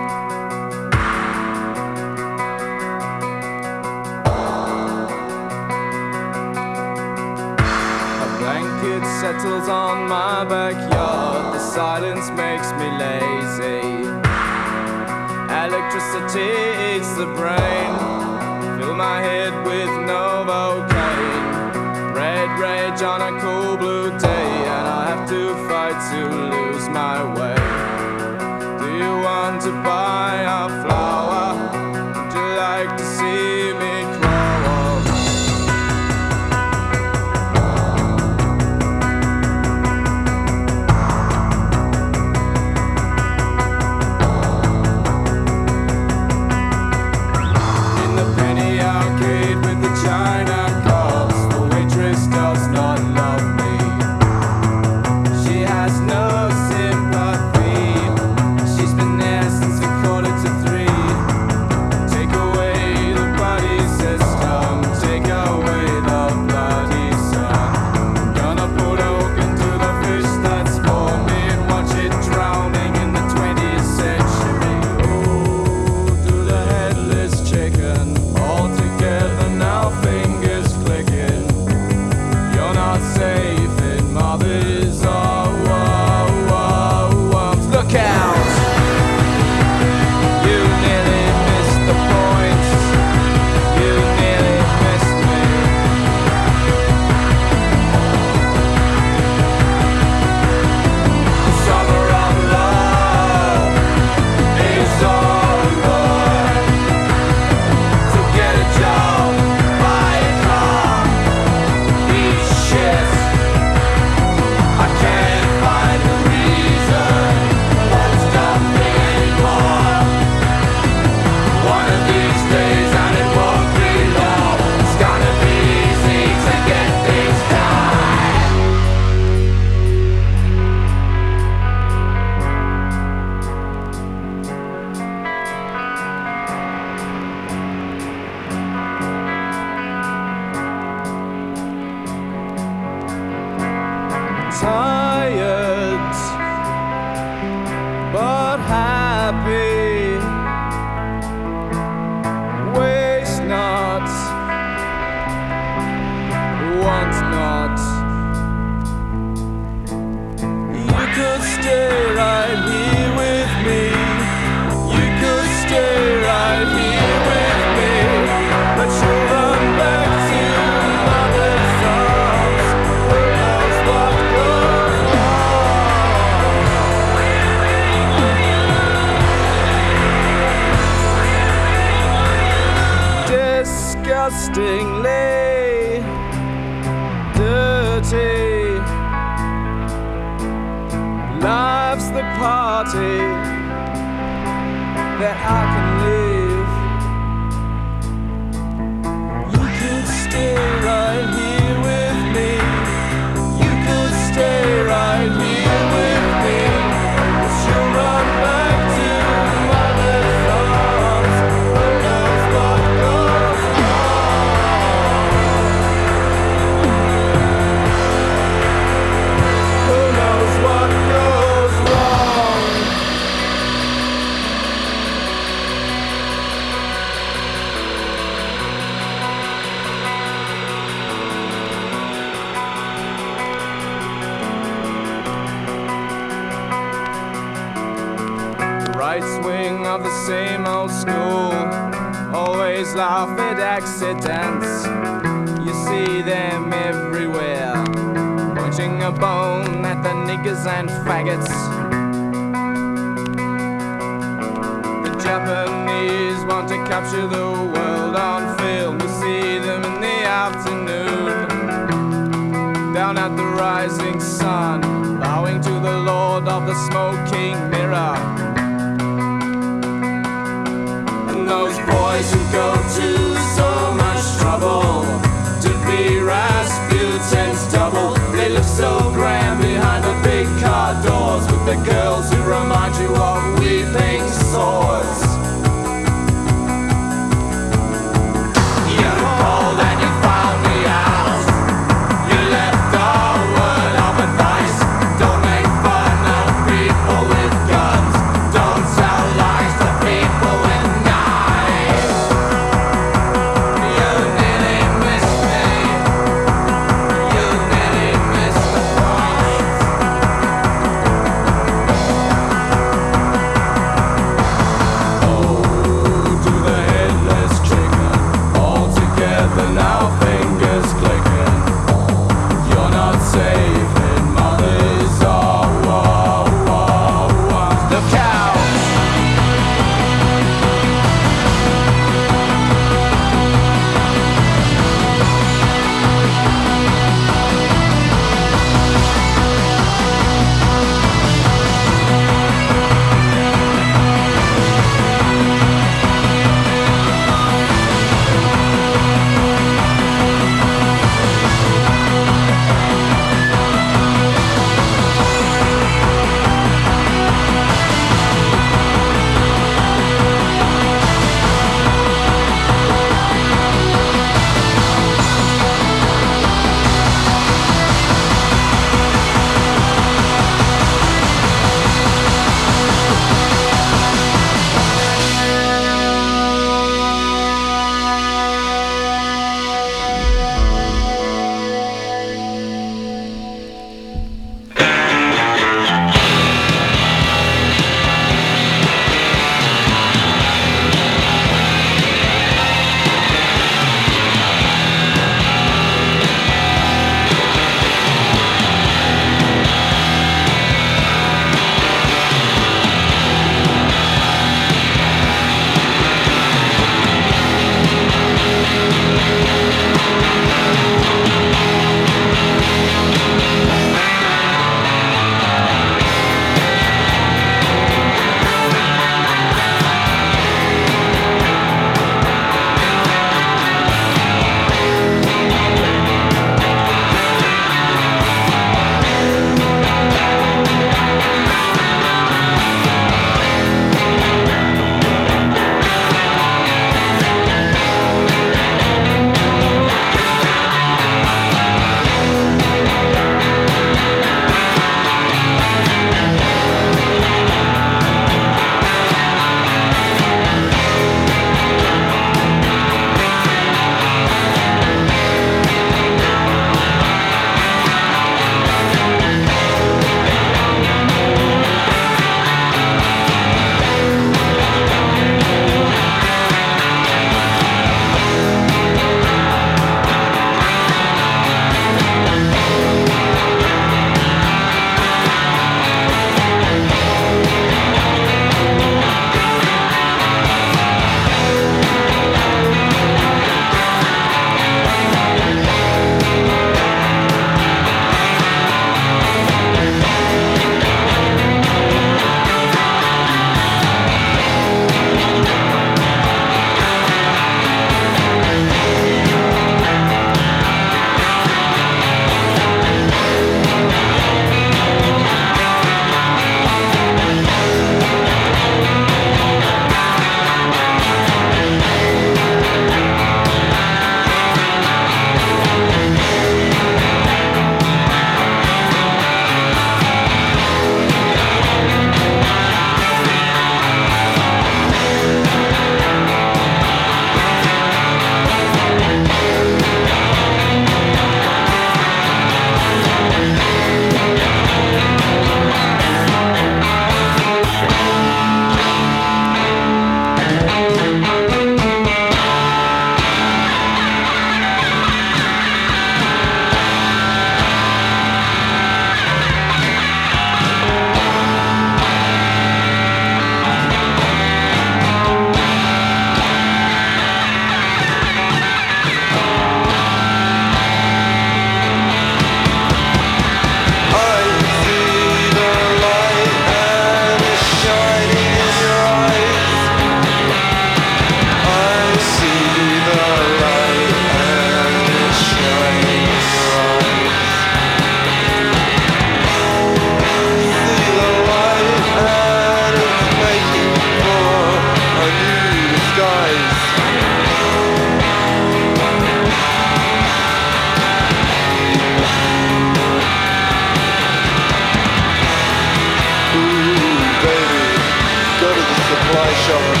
Supply 599.31 599.53
shop 599.53 600.00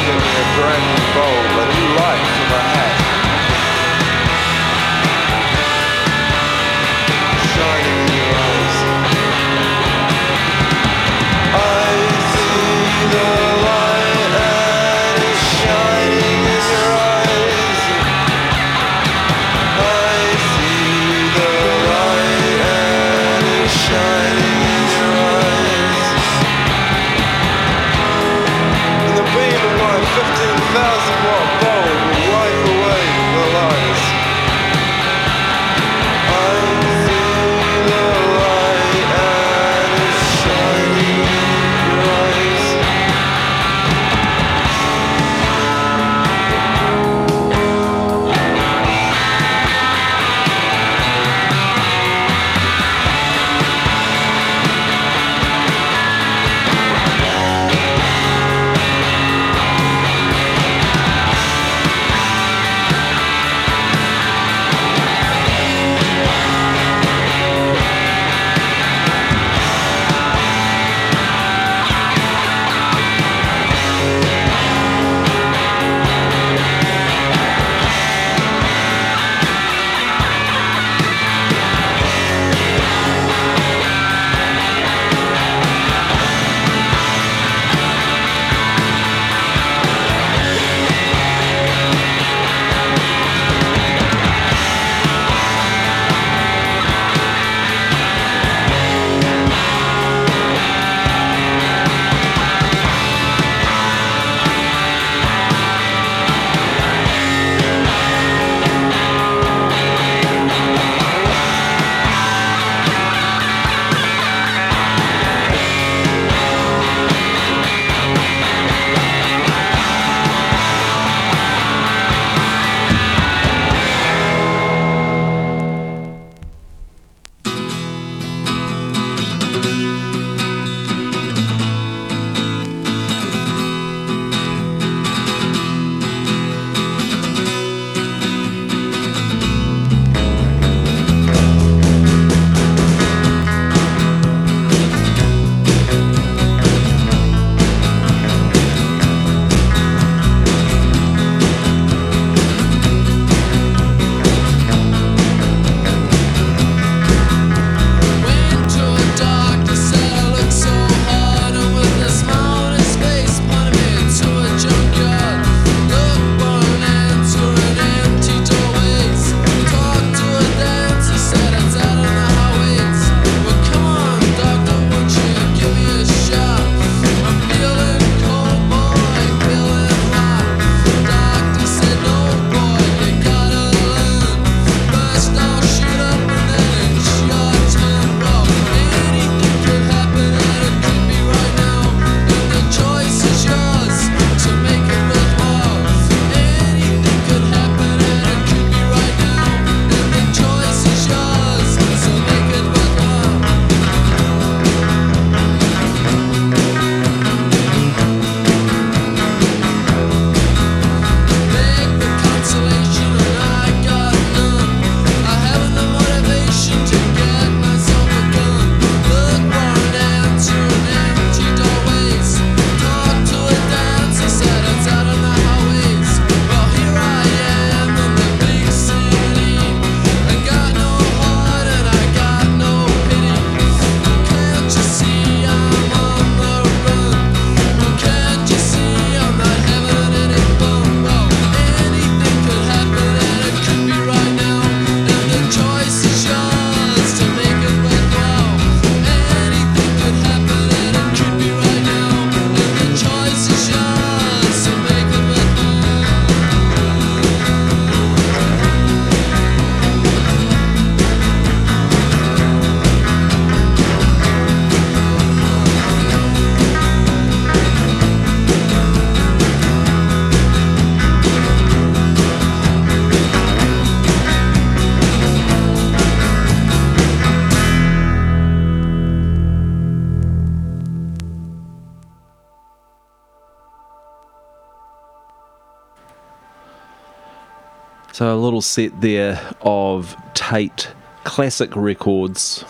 So 288.21 288.31
a 288.31 288.37
little 288.37 288.61
set 288.61 289.01
there 289.01 289.41
of 289.61 290.15
Taite 290.35 290.89
classic 291.23 291.75
records. 291.75 292.63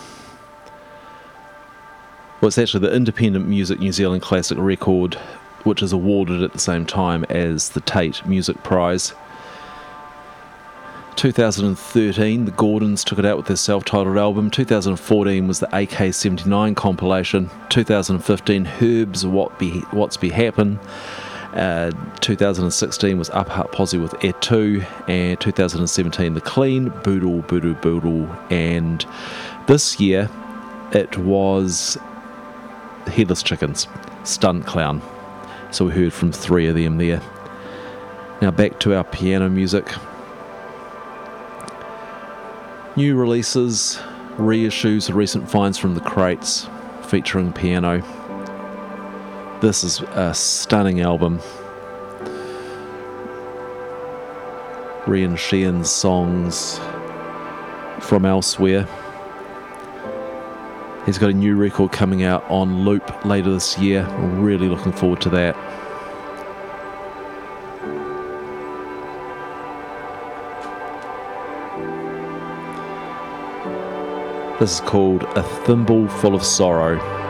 Well, 2.40 2.48
it's 2.48 2.56
actually 2.56 2.88
the 2.88 2.96
Independent 2.96 3.46
Music 3.46 3.78
New 3.78 3.92
Zealand 3.92 4.22
classic 4.22 4.56
record 4.58 5.16
which 5.64 5.82
is 5.82 5.92
awarded 5.92 6.42
at 6.42 6.54
the 6.54 6.58
same 6.58 6.86
time 6.86 7.24
as 7.24 7.68
the 7.68 7.82
Taite 7.82 8.24
Music 8.24 8.62
Prize. 8.62 9.12
2013, 11.16 12.46
the 12.46 12.50
Gordons 12.52 13.04
took 13.04 13.18
it 13.18 13.26
out 13.26 13.36
with 13.36 13.46
their 13.46 13.56
self 13.56 13.84
titled 13.84 14.16
album. 14.16 14.50
2014 14.50 15.46
was 15.46 15.60
the 15.60 15.68
AK 15.76 16.14
79 16.14 16.74
compilation. 16.74 17.50
2015, 17.68 18.64
Herb's 18.64 19.26
What 19.26 19.58
Be, 19.58 19.80
What's 19.90 20.16
Be 20.16 20.30
Happen. 20.30 20.80
Uh, 21.54 21.90
2016 22.20 23.18
was 23.18 23.28
Upper 23.30 23.50
Hutt 23.50 23.72
Posse 23.72 23.98
with 23.98 24.14
Air 24.24 24.32
2. 24.34 24.82
And 25.08 25.38
2017, 25.40 26.34
The 26.34 26.40
Clean, 26.40 26.88
Boodle, 27.02 27.42
Boodle, 27.42 27.74
Boodle. 27.74 28.28
And 28.50 29.04
this 29.66 30.00
year, 30.00 30.30
it 30.92 31.18
was 31.18 31.98
Headless 33.06 33.42
Chickens, 33.42 33.86
Stunt 34.24 34.66
Clown. 34.66 35.02
So 35.70 35.86
we 35.86 35.92
heard 35.92 36.12
from 36.12 36.32
three 36.32 36.66
of 36.68 36.74
them 36.74 36.98
there. 36.98 37.20
Now 38.40 38.50
back 38.50 38.80
to 38.80 38.94
our 38.94 39.04
piano 39.04 39.48
music. 39.48 39.86
New 42.96 43.16
releases, 43.16 43.98
reissues, 44.36 45.12
recent 45.14 45.48
finds 45.48 45.78
from 45.78 45.94
the 45.94 46.00
crates 46.00 46.68
featuring 47.04 47.52
piano. 47.52 48.02
This 49.62 49.84
is 49.84 50.00
a 50.00 50.34
stunning 50.34 51.02
album. 51.02 51.38
Rhian 55.04 55.36
Sheehan's 55.36 55.88
songs 55.88 56.80
from 58.00 58.24
elsewhere. 58.24 58.88
He's 61.06 61.16
got 61.16 61.30
a 61.30 61.32
new 61.32 61.54
record 61.54 61.92
coming 61.92 62.24
out 62.24 62.42
on 62.50 62.84
loop 62.84 63.24
later 63.24 63.52
this 63.52 63.78
year. 63.78 64.04
Really 64.18 64.68
looking 64.68 64.90
forward 64.90 65.20
to 65.20 65.30
that. 65.30 65.54
This 74.58 74.74
is 74.74 74.80
called 74.80 75.22
A 75.22 75.44
Thimble 75.64 76.08
Full 76.08 76.34
of 76.34 76.42
Sorrow. 76.42 77.21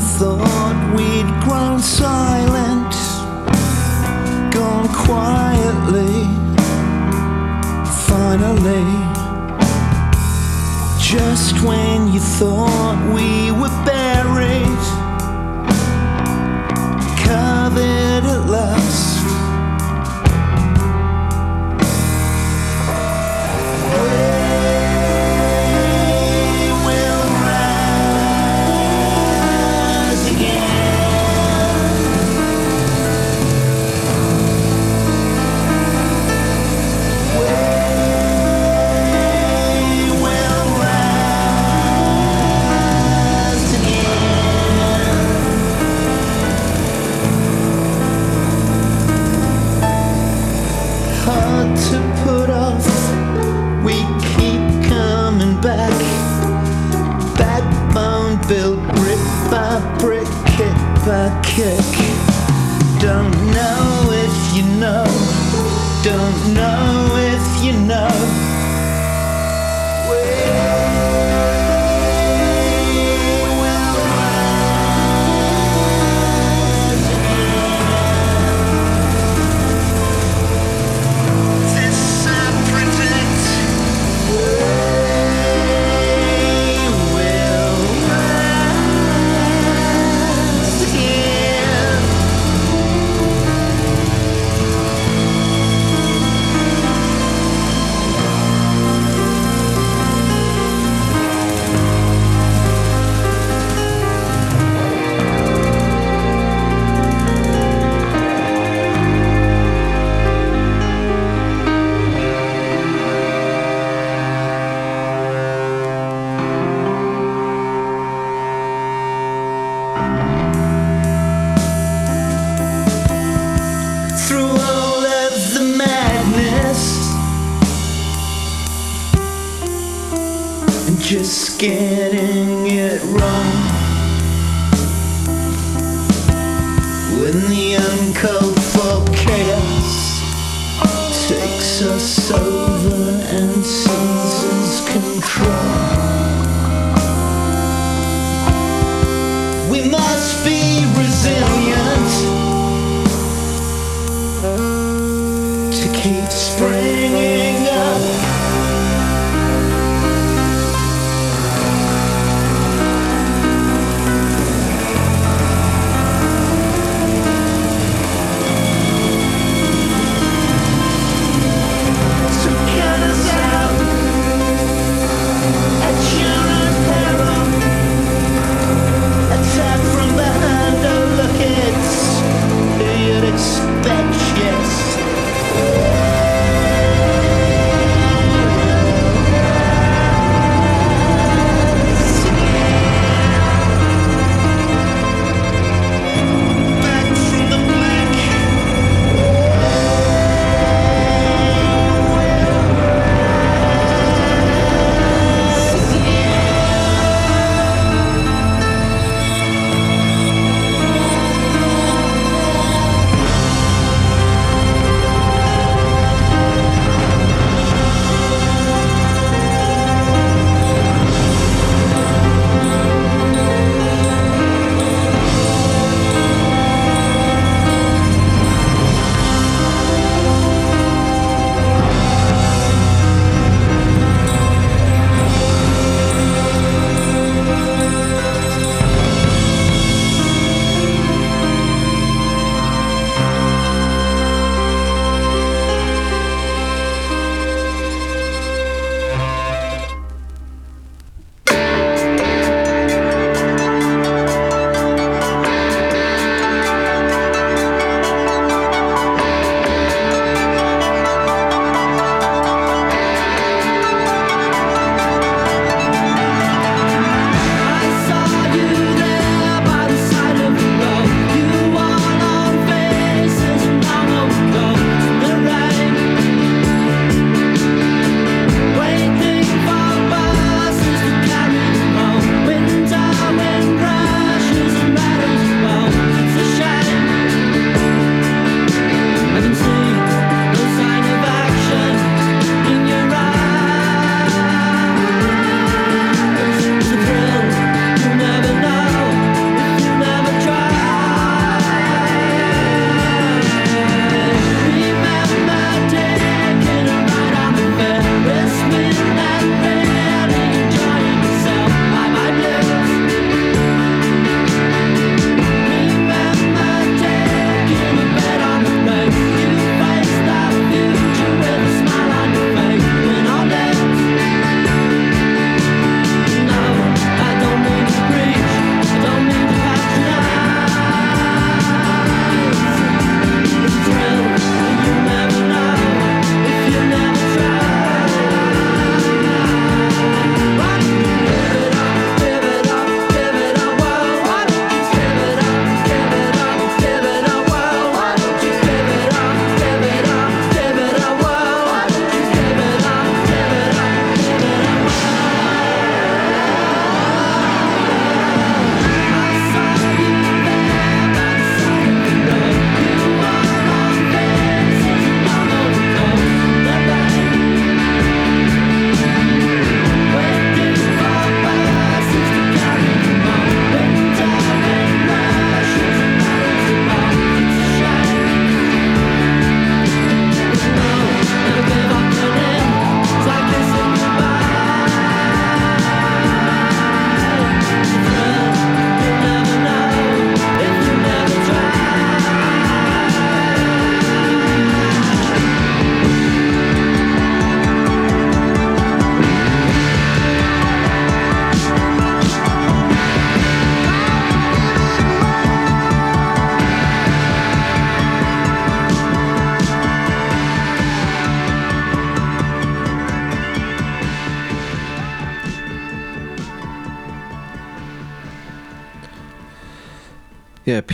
Thought 0.00 0.94
we'd 0.96 1.37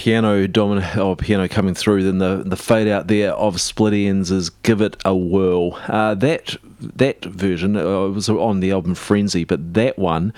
piano 0.05 0.47
dominant 0.47 0.99
or 0.99 1.17
piano 1.17 1.49
coming 1.49 1.73
through. 1.73 2.03
Then 2.03 2.19
the 2.19 2.43
the 2.45 2.59
fade 2.59 2.89
out 2.89 3.07
there 3.07 3.33
of 3.33 3.59
Split 3.59 3.95
Enz 3.95 4.31
is 4.31 4.51
"Give 4.51 4.83
It 4.83 4.99
a 5.03 5.17
Whirl." 5.17 5.81
Uh, 5.89 6.15
that 6.17 6.57
that 6.79 7.25
version 7.25 7.75
uh, 7.75 8.09
was 8.09 8.29
on 8.29 8.61
the 8.61 8.71
album 8.71 8.95
Frenzy, 8.95 9.45
but 9.45 9.73
that 9.73 9.99
one 9.99 10.35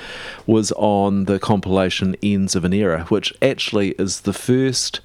was 0.47 0.71
on 0.77 1.25
the 1.25 1.41
compilation 1.41 2.15
Enz 2.23 2.55
of 2.55 2.65
an 2.65 2.73
Era, 2.73 3.07
which 3.09 3.35
actually 3.43 3.91
is 3.99 4.21
the 4.21 4.33
first 4.33 5.01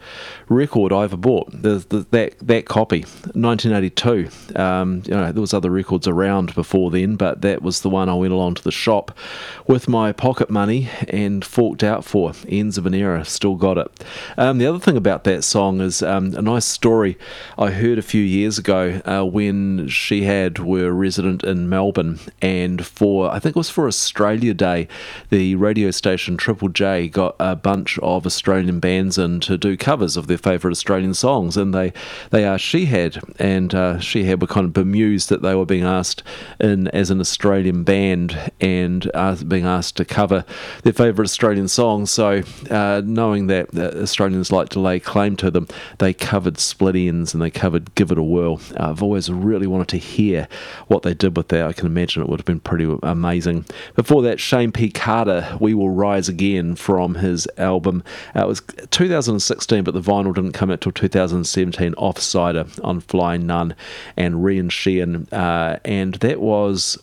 record 0.51 0.91
I 0.91 1.05
ever 1.05 1.17
bought. 1.17 1.51
The, 1.51 1.85
the, 1.87 2.05
that 2.11 2.37
that 2.39 2.65
copy, 2.65 3.01
1982. 3.01 4.29
Um, 4.59 5.01
you 5.05 5.13
know, 5.13 5.31
there 5.31 5.41
was 5.41 5.53
other 5.53 5.71
records 5.71 6.07
around 6.07 6.53
before 6.53 6.91
then, 6.91 7.15
but 7.15 7.41
that 7.41 7.61
was 7.61 7.81
the 7.81 7.89
one 7.89 8.09
I 8.09 8.15
went 8.15 8.33
along 8.33 8.55
to 8.55 8.63
the 8.63 8.71
shop 8.71 9.17
with 9.65 9.87
my 9.87 10.11
pocket 10.11 10.49
money 10.49 10.89
and 11.07 11.43
forked 11.43 11.83
out 11.83 12.03
for. 12.03 12.31
Enz 12.31 12.77
of 12.77 12.85
an 12.85 12.93
Era, 12.93 13.23
still 13.23 13.55
got 13.55 13.77
it. 13.77 14.05
Um, 14.37 14.57
the 14.57 14.67
other 14.67 14.79
thing 14.79 14.97
about 14.97 15.23
that 15.23 15.43
song 15.43 15.79
is 15.79 16.03
um, 16.03 16.35
a 16.35 16.41
nice 16.41 16.65
story 16.65 17.17
I 17.57 17.71
heard 17.71 17.97
a 17.97 18.03
few 18.03 18.21
years 18.21 18.57
ago 18.57 19.01
uh, 19.05 19.25
when 19.25 19.87
Shihad 19.87 20.59
were 20.59 20.91
resident 20.91 21.43
in 21.43 21.69
Melbourne, 21.69 22.19
and 22.41 22.85
for 22.85 23.31
I 23.31 23.39
think 23.39 23.55
it 23.55 23.59
was 23.59 23.69
for 23.69 23.87
Australia 23.87 24.53
Day, 24.53 24.87
the 25.29 25.55
radio 25.55 25.91
station 25.91 26.35
Triple 26.35 26.69
J 26.69 27.07
got 27.07 27.35
a 27.39 27.55
bunch 27.55 27.97
of 27.99 28.25
Australian 28.25 28.79
bands 28.79 29.17
in 29.17 29.39
to 29.41 29.57
do 29.57 29.77
covers 29.77 30.17
of 30.17 30.27
their 30.27 30.37
favourite 30.41 30.71
Australian 30.71 31.13
songs, 31.13 31.57
and 31.57 31.73
they 31.73 31.93
they 32.31 32.43
asked 32.43 32.65
Shihad, 32.65 33.21
and 33.39 33.73
uh, 33.73 33.97
Shihad 33.99 34.41
were 34.41 34.47
kind 34.47 34.65
of 34.65 34.73
bemused 34.73 35.29
that 35.29 35.41
they 35.41 35.55
were 35.55 35.65
being 35.65 35.83
asked 35.83 36.23
in 36.59 36.87
as 36.89 37.09
an 37.09 37.19
Australian 37.19 37.83
band 37.83 38.51
and 38.59 39.09
uh, 39.13 39.35
being 39.47 39.65
asked 39.65 39.97
to 39.97 40.05
cover 40.05 40.45
their 40.83 40.93
favourite 40.93 41.25
Australian 41.25 41.67
songs. 41.67 42.11
So 42.11 42.43
uh, 42.69 43.01
knowing 43.03 43.47
that 43.47 43.75
uh, 43.75 44.01
Australians 44.01 44.51
like 44.51 44.69
to 44.69 44.79
lay 44.79 44.99
claim 44.99 45.35
to 45.37 45.51
them, 45.51 45.67
they 45.99 46.13
covered 46.13 46.57
Split 46.59 46.95
Enz 46.95 47.33
and 47.33 47.41
they 47.41 47.51
covered 47.51 47.93
Give 47.95 48.11
It 48.11 48.17
a 48.17 48.23
Whirl. 48.23 48.61
Uh, 48.79 48.89
I've 48.89 49.03
always 49.03 49.31
really 49.31 49.67
wanted 49.67 49.87
to 49.89 49.97
hear 49.97 50.47
what 50.87 51.03
they 51.03 51.13
did 51.13 51.37
with 51.37 51.47
that. 51.49 51.65
I 51.65 51.73
can 51.73 51.87
imagine 51.87 52.21
it 52.21 52.29
would 52.29 52.39
have 52.39 52.45
been 52.45 52.59
pretty 52.59 52.93
amazing. 53.03 53.65
Before 53.95 54.21
that, 54.23 54.39
Shayne 54.39 54.71
P. 54.71 54.89
Carter, 54.89 55.57
We 55.59 55.73
Will 55.73 55.89
Rise 55.89 56.29
Again 56.29 56.75
from 56.75 57.15
his 57.15 57.47
album. 57.57 58.03
Uh, 58.35 58.41
it 58.41 58.47
was 58.47 58.61
2016, 58.91 59.83
but 59.83 59.93
the 59.93 60.01
vinyl 60.01 60.20
didn't 60.23 60.53
come 60.53 60.71
out 60.71 60.81
till 60.81 60.91
2017, 60.91 61.93
Offsider 61.95 62.79
on 62.83 62.99
Flying 63.01 63.45
Nun 63.45 63.75
and 64.15 64.35
Rhian 64.35 64.71
Sheehan. 64.71 65.27
Uh, 65.31 65.79
and 65.85 66.15
that 66.15 66.39
was 66.39 66.97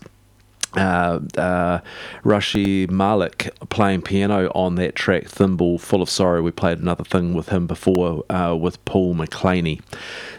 uh, 0.76 1.20
uh, 1.36 1.80
Rashi 2.24 2.90
Malik 2.90 3.50
playing 3.70 4.02
piano 4.02 4.50
on 4.54 4.74
that 4.76 4.94
track, 4.94 5.26
Thimble 5.26 5.78
Full 5.78 6.02
of 6.02 6.10
Sorrow. 6.10 6.42
We 6.42 6.50
played 6.50 6.78
another 6.78 7.04
thing 7.04 7.34
with 7.34 7.48
him 7.48 7.66
before 7.66 8.24
uh, 8.30 8.54
with 8.54 8.84
Paul 8.84 9.14
McLaney. 9.14 9.80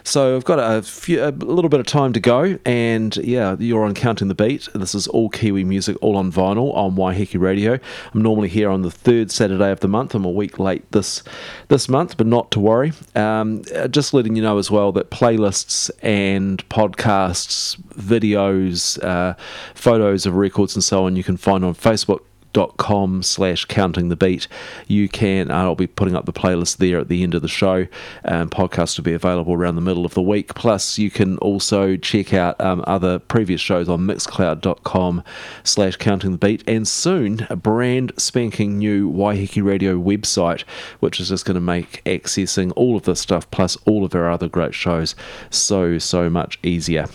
So 0.04 0.36
I've 0.36 0.44
got 0.44 0.58
a, 0.58 0.82
few, 0.82 1.22
a 1.22 1.30
little 1.30 1.68
bit 1.68 1.80
of 1.80 1.86
time 1.86 2.12
to 2.12 2.20
go, 2.20 2.58
and 2.64 3.16
yeah, 3.18 3.56
you're 3.58 3.84
on 3.84 3.94
Counting 3.94 4.28
the 4.28 4.34
Beat. 4.34 4.68
This 4.74 4.94
is 4.94 5.06
all 5.08 5.28
Kiwi 5.28 5.64
music, 5.64 5.96
all 6.00 6.16
on 6.16 6.32
vinyl 6.32 6.74
on 6.74 6.96
Waiheke 6.96 7.40
Radio. 7.40 7.78
I'm 8.14 8.22
normally 8.22 8.48
here 8.48 8.70
on 8.70 8.82
the 8.82 8.90
third 8.90 9.30
Saturday 9.30 9.70
of 9.70 9.80
the 9.80 9.88
month. 9.88 10.14
I'm 10.14 10.24
a 10.24 10.30
week 10.30 10.58
late 10.58 10.90
this 10.92 11.22
this 11.68 11.88
month, 11.88 12.16
but 12.16 12.26
not 12.26 12.50
to 12.52 12.60
worry. 12.60 12.92
Um, 13.14 13.62
just 13.90 14.14
letting 14.14 14.36
you 14.36 14.42
know 14.42 14.58
as 14.58 14.70
well 14.70 14.92
that 14.92 15.10
playlists 15.10 15.90
and 16.02 16.66
podcasts, 16.68 17.80
videos, 17.94 19.02
uh, 19.04 19.34
photos 19.74 20.26
of 20.26 20.34
records 20.34 20.74
and 20.74 20.82
so 20.82 21.06
on, 21.06 21.16
you 21.16 21.24
can 21.24 21.36
find 21.36 21.64
on 21.64 21.74
Facebook 21.74 22.20
dot 22.52 22.76
com 22.76 23.22
slash 23.22 23.64
counting 23.64 24.08
the 24.08 24.16
beat. 24.16 24.48
You 24.86 25.08
can 25.08 25.50
uh, 25.50 25.60
i'll 25.60 25.74
be 25.74 25.86
putting 25.86 26.16
up 26.16 26.26
the 26.26 26.32
playlist 26.32 26.78
there 26.78 26.98
at 26.98 27.08
the 27.08 27.22
end 27.22 27.34
of 27.34 27.42
the 27.42 27.48
show 27.48 27.86
and 28.24 28.50
podcast 28.50 28.96
will 28.96 29.04
be 29.04 29.12
available 29.12 29.54
around 29.54 29.76
the 29.76 29.80
middle 29.80 30.04
of 30.04 30.14
the 30.14 30.22
week. 30.22 30.54
Plus 30.54 30.98
you 30.98 31.10
can 31.10 31.38
also 31.38 31.96
check 31.96 32.32
out 32.34 32.60
um, 32.60 32.82
other 32.86 33.18
previous 33.18 33.60
shows 33.60 33.88
on 33.88 34.00
mixcloud.com 34.00 35.22
slash 35.64 35.96
counting 35.96 36.32
the 36.32 36.38
beat. 36.38 36.64
And 36.66 36.86
soon 36.86 37.46
a 37.50 37.56
brand 37.56 38.12
spanking 38.16 38.78
new 38.78 39.10
waiheke 39.10 39.62
radio 39.64 39.98
website 39.98 40.62
which 41.00 41.20
is 41.20 41.28
just 41.28 41.44
going 41.44 41.54
to 41.54 41.60
make 41.60 42.02
accessing 42.04 42.72
all 42.76 42.96
of 42.96 43.04
this 43.04 43.20
stuff 43.20 43.50
plus 43.50 43.76
all 43.84 44.04
of 44.04 44.14
our 44.14 44.30
other 44.30 44.48
great 44.48 44.74
shows 44.74 45.14
so 45.50 45.98
so 45.98 46.28
much 46.30 46.58
easier 46.62 47.06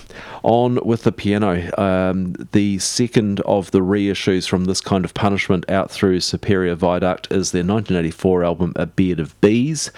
on 0.45 0.80
with 0.85 1.03
the 1.03 1.11
piano. 1.11 1.72
Um, 1.77 2.35
the 2.51 2.77
second 2.80 3.41
of 3.41 3.72
the 3.72 3.80
reissues 3.80 4.47
from 4.47 4.65
this 4.65 4.80
kind 4.80 5.03
of 5.03 5.13
punishment 5.13 5.69
out 5.69 5.89
through 5.89 6.19
superior 6.19 6.76
viaduct 6.76 7.27
is 7.31 7.51
their 7.51 7.63
1984 7.63 8.43
album 8.43 8.73
a 8.76 8.85
beard 8.85 9.19
of 9.19 9.39
bees. 9.41 9.91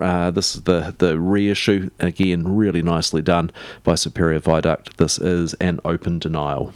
Uh, 0.00 0.30
this 0.30 0.54
is 0.54 0.62
the 0.62 0.94
the 0.98 1.18
reissue 1.18 1.90
again 1.98 2.56
really 2.56 2.82
nicely 2.82 3.22
done 3.22 3.50
by 3.82 3.94
superior 3.94 4.38
viaduct. 4.38 4.98
This 4.98 5.18
is 5.18 5.54
an 5.54 5.80
open 5.84 6.18
denial 6.18 6.74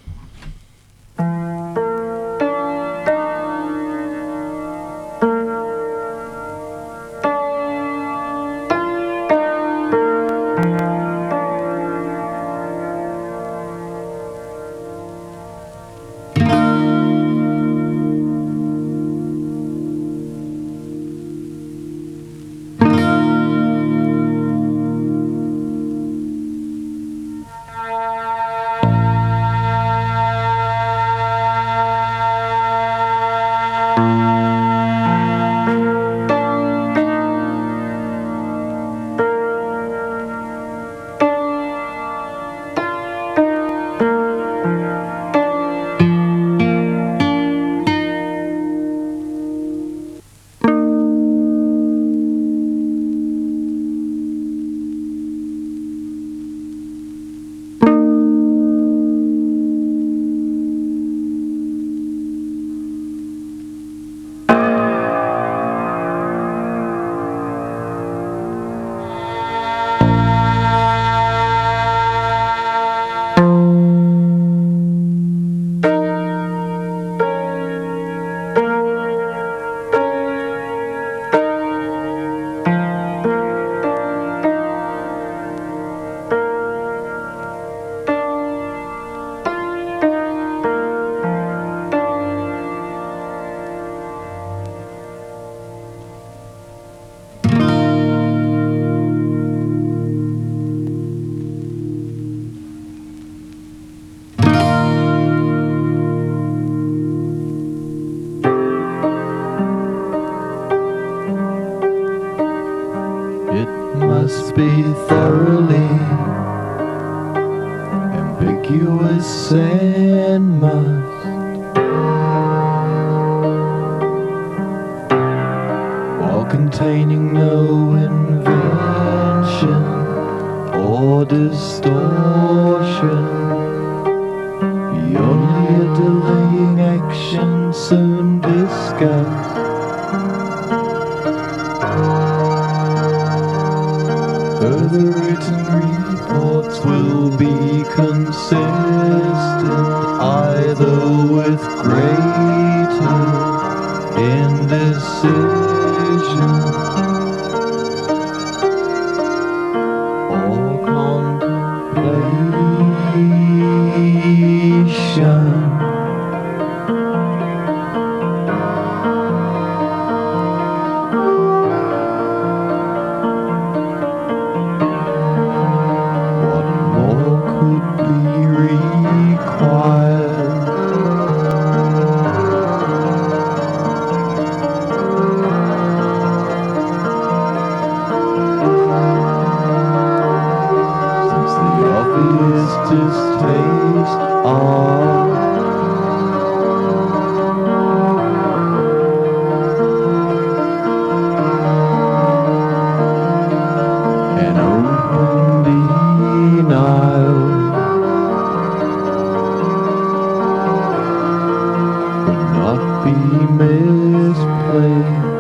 not 212.33 213.05
be 213.05 213.13
misplaced. 213.61 215.32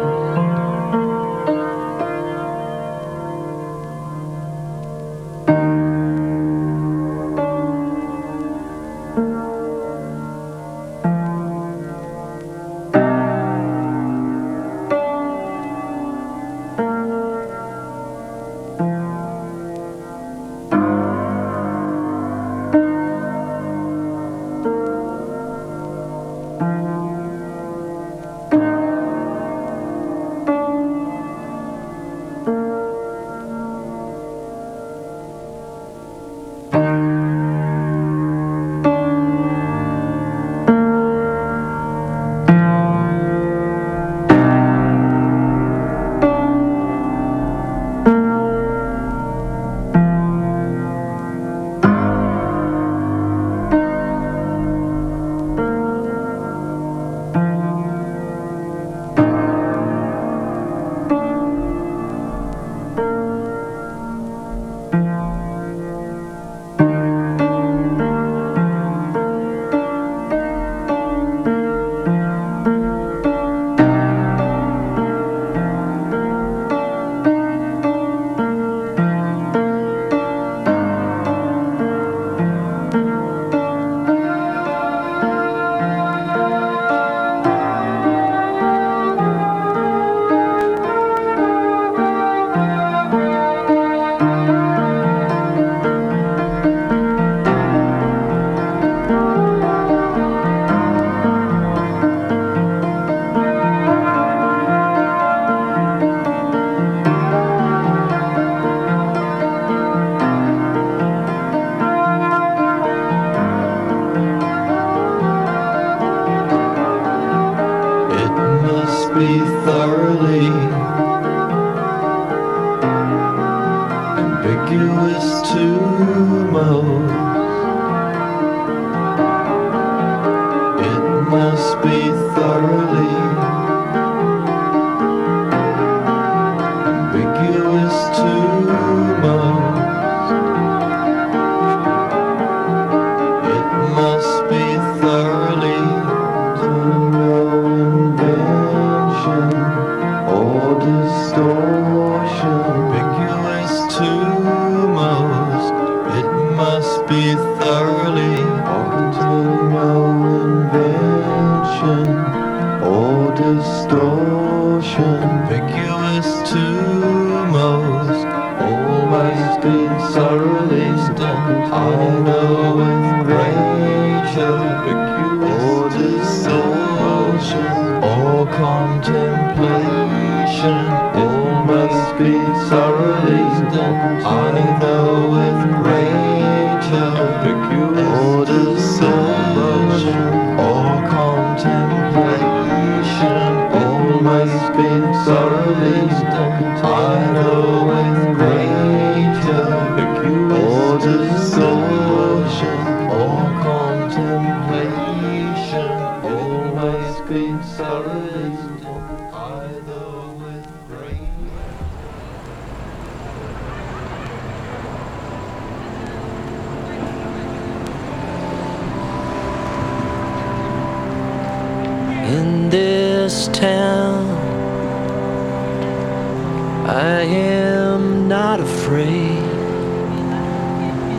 I 226.93 227.23
am 227.23 228.28
not 228.28 228.60
afraid. 228.60 229.43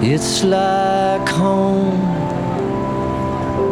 It's 0.03 0.43
like 0.43 1.27
home. 1.27 1.99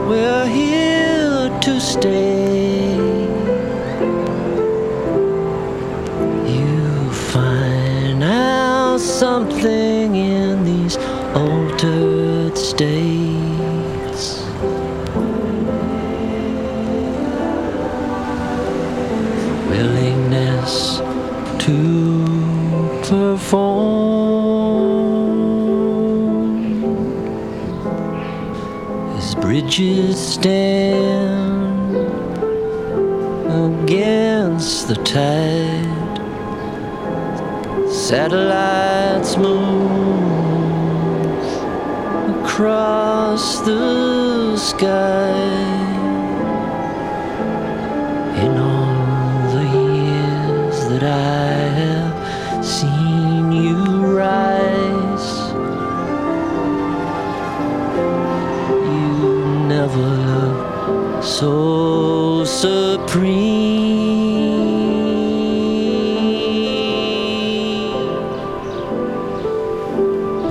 We're 0.10 0.48
here 0.48 1.56
to 1.62 1.80
stay. 1.80 2.96
You 6.48 7.12
find 7.12 8.24
out 8.24 9.00
something 9.00 10.16
in 10.16 10.66
these 10.66 10.98
altered 11.36 12.58
states. 12.58 13.31
Perform 23.52 24.16
as 29.18 29.36
bridges 29.36 30.18
stand 30.18 31.98
against 33.68 34.88
the 34.88 34.96
tide. 35.04 36.18
Satellites 37.92 39.36
move 39.36 40.22
across 42.46 43.60
the 43.66 44.56
sky. 44.56 45.91
So 61.42 62.46
supreme 62.46 63.32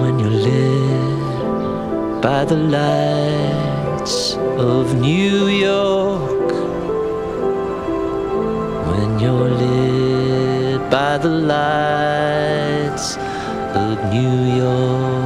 when 0.01 0.19
you're 0.19 0.39
lit 0.49 2.21
by 2.21 2.45
the 2.45 2.57
lights 2.57 4.35
of 4.59 4.99
New 4.99 5.47
York. 5.47 6.51
When 8.91 9.21
you're 9.21 9.51
lit 9.63 10.91
by 10.91 11.19
the 11.19 11.35
lights 11.55 13.17
of 13.77 13.95
New 14.13 14.39
York. 14.59 15.20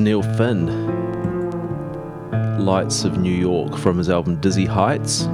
Neil 0.00 0.22
Finn. 0.22 0.66
Lights 2.58 3.04
of 3.04 3.18
New 3.18 3.34
York 3.34 3.76
from 3.76 3.98
his 3.98 4.08
album 4.08 4.40
Dizzy 4.40 4.64
Heights. 4.66 5.28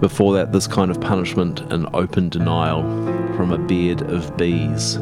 Before 0.00 0.34
that, 0.34 0.52
this 0.52 0.66
kind 0.66 0.90
of 0.90 1.00
punishment 1.00 1.60
and 1.72 1.86
open 1.94 2.28
denial 2.28 2.82
from 3.36 3.52
a 3.52 3.58
beard 3.58 4.02
of 4.02 4.36
bees. 4.36 4.94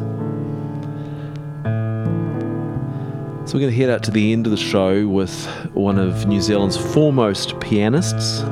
So 3.45 3.55
we're 3.55 3.61
going 3.61 3.71
to 3.71 3.77
head 3.77 3.89
out 3.89 4.03
to 4.03 4.11
the 4.11 4.31
end 4.31 4.47
of 4.47 4.51
the 4.51 4.57
show 4.57 5.07
with 5.07 5.45
one 5.73 5.99
of 5.99 6.27
New 6.27 6.41
Zealand's 6.41 6.77
foremost 6.77 7.59
pianists, 7.59 8.43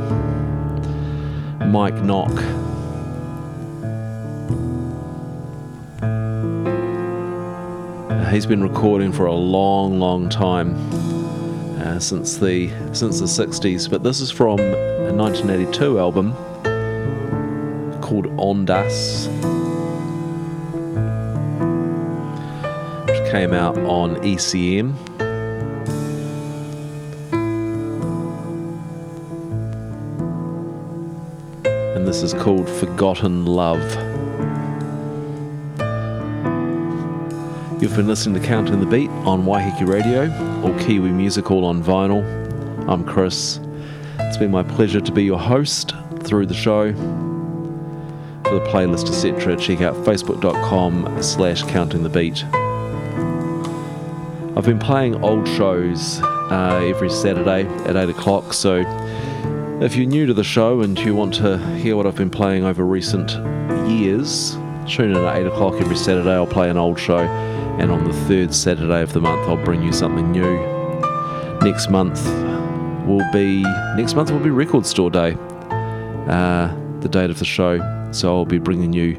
Mike 1.68 2.02
Nock. 2.04 2.61
He's 8.32 8.46
been 8.46 8.64
recording 8.64 9.12
for 9.12 9.26
a 9.26 9.34
long, 9.34 10.00
long 10.00 10.30
time, 10.30 10.74
uh, 11.82 12.00
since 12.00 12.38
the 12.38 12.70
since 12.94 13.20
the 13.20 13.26
60s. 13.26 13.90
But 13.90 14.04
this 14.04 14.22
is 14.22 14.32
from 14.32 14.58
a 14.58 15.12
1982 15.12 16.00
album 16.00 16.32
called 18.00 18.28
Ondas, 18.38 19.28
which 23.06 23.32
came 23.32 23.52
out 23.52 23.78
on 23.80 24.16
ECM. 24.24 24.96
And 31.98 32.08
this 32.08 32.24
is 32.24 32.34
called 32.34 32.70
Forgotten 32.70 33.46
Love. 33.46 34.11
You've 37.82 37.96
been 37.96 38.06
listening 38.06 38.40
to 38.40 38.48
Counting 38.48 38.80
the 38.80 38.86
Beat 38.86 39.10
on 39.10 39.44
Waiheke 39.44 39.88
Radio, 39.88 40.26
or 40.62 40.78
Kiwi 40.82 41.10
Music 41.10 41.50
all 41.50 41.66
on 41.66 41.84
vinyl. 41.84 42.22
I'm 42.88 43.04
Chris. 43.04 43.60
It's 44.20 44.38
been 44.38 44.52
my 44.52 44.62
pleasure 44.62 45.02
to 45.02 45.12
be 45.12 45.24
your 45.24 45.40
host 45.40 45.96
through 46.20 46.46
the 46.46 46.54
show. 46.54 46.94
For 46.94 48.54
the 48.54 48.66
playlist, 48.70 49.08
etc., 49.08 49.58
check 49.58 49.82
out 49.82 49.96
facebook.com 49.96 51.24
slash 51.24 51.64
counting 51.64 52.04
the 52.04 52.10
beat. 52.10 52.46
I've 54.56 54.66
been 54.66 54.78
playing 54.78 55.24
old 55.24 55.48
shows 55.48 56.22
uh, 56.22 56.86
every 56.86 57.10
Saturday 57.10 57.66
at 57.86 57.96
8 57.96 58.10
o'clock, 58.10 58.54
so 58.54 58.84
if 59.82 59.96
you're 59.96 60.06
new 60.06 60.28
to 60.28 60.36
the 60.36 60.44
show 60.44 60.82
and 60.82 61.00
you 61.00 61.16
want 61.16 61.34
to 61.34 61.58
hear 61.78 61.98
what 61.98 62.06
I've 62.06 62.16
been 62.16 62.30
playing 62.30 62.64
over 62.64 62.86
recent 62.86 63.32
years, 63.90 64.56
tune 64.88 65.12
in 65.12 65.18
at 65.18 65.38
8 65.38 65.48
o'clock 65.48 65.76
every 65.76 65.96
Saturday. 65.96 66.32
I'll 66.32 66.48
play 66.48 66.70
an 66.70 66.78
old 66.78 67.00
show, 67.00 67.20
and 67.20 67.92
on 67.92 68.04
the 68.06 68.14
third 68.28 68.54
Saturday 68.54 69.02
of 69.02 69.14
the 69.14 69.22
month, 69.22 69.48
I'll 69.48 69.64
bring 69.64 69.82
you 69.84 69.94
something 69.94 70.32
new. 70.32 70.58
Next 71.62 71.90
month 71.90 72.26
will 73.06 73.26
be 73.32 73.64
next 73.96 74.16
month 74.16 74.32
will 74.32 74.40
be 74.40 74.50
Record 74.50 74.86
Store 74.86 75.10
Day, 75.10 75.36
uh, 76.28 76.74
the 77.00 77.10
date 77.10 77.30
of 77.30 77.40
the 77.40 77.46
show. 77.46 77.80
So 78.12 78.36
I'll 78.36 78.46
be 78.46 78.60
bringing 78.60 78.94
you 78.94 79.16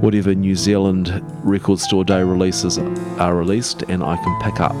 whatever 0.00 0.34
New 0.34 0.54
Zealand 0.54 1.22
Record 1.42 1.78
Store 1.80 2.04
Day 2.04 2.22
releases 2.22 2.78
are 3.18 3.34
released 3.34 3.82
and 3.88 4.02
I 4.02 4.16
can 4.16 4.40
pick 4.42 4.60
up. 4.60 4.76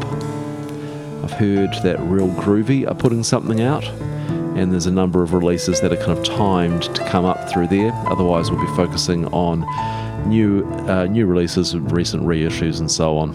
I've 1.24 1.32
heard 1.32 1.74
that 1.82 1.98
Real 2.00 2.28
Groovy 2.28 2.88
are 2.88 2.94
putting 2.94 3.24
something 3.24 3.60
out, 3.60 3.84
and 4.56 4.70
there's 4.70 4.86
a 4.86 4.92
number 4.92 5.22
of 5.22 5.32
releases 5.34 5.80
that 5.80 5.92
are 5.92 5.96
kind 5.96 6.16
of 6.16 6.24
timed 6.24 6.82
to 6.94 7.04
come 7.08 7.24
up 7.24 7.50
through 7.50 7.66
there. 7.66 7.92
Otherwise, 8.06 8.50
we'll 8.50 8.60
be 8.60 8.76
focusing 8.76 9.26
on 9.28 9.62
new 10.26 10.66
uh, 10.88 11.06
new 11.06 11.26
releases, 11.26 11.76
recent 11.76 12.22
reissues, 12.24 12.80
and 12.80 12.90
so 12.90 13.18
on. 13.18 13.30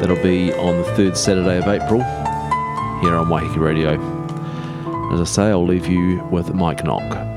That'll 0.00 0.22
be 0.22 0.52
on 0.54 0.76
the 0.76 0.84
third 0.94 1.16
Saturday 1.16 1.58
of 1.58 1.66
April 1.66 2.00
here 3.00 3.16
on 3.16 3.26
Waiheke 3.26 3.56
Radio. 3.56 3.92
As 5.12 5.20
I 5.20 5.24
say, 5.24 5.42
I'll 5.50 5.64
leave 5.64 5.86
you 5.86 6.22
with 6.30 6.54
Mike 6.54 6.84
Nock. 6.84 7.33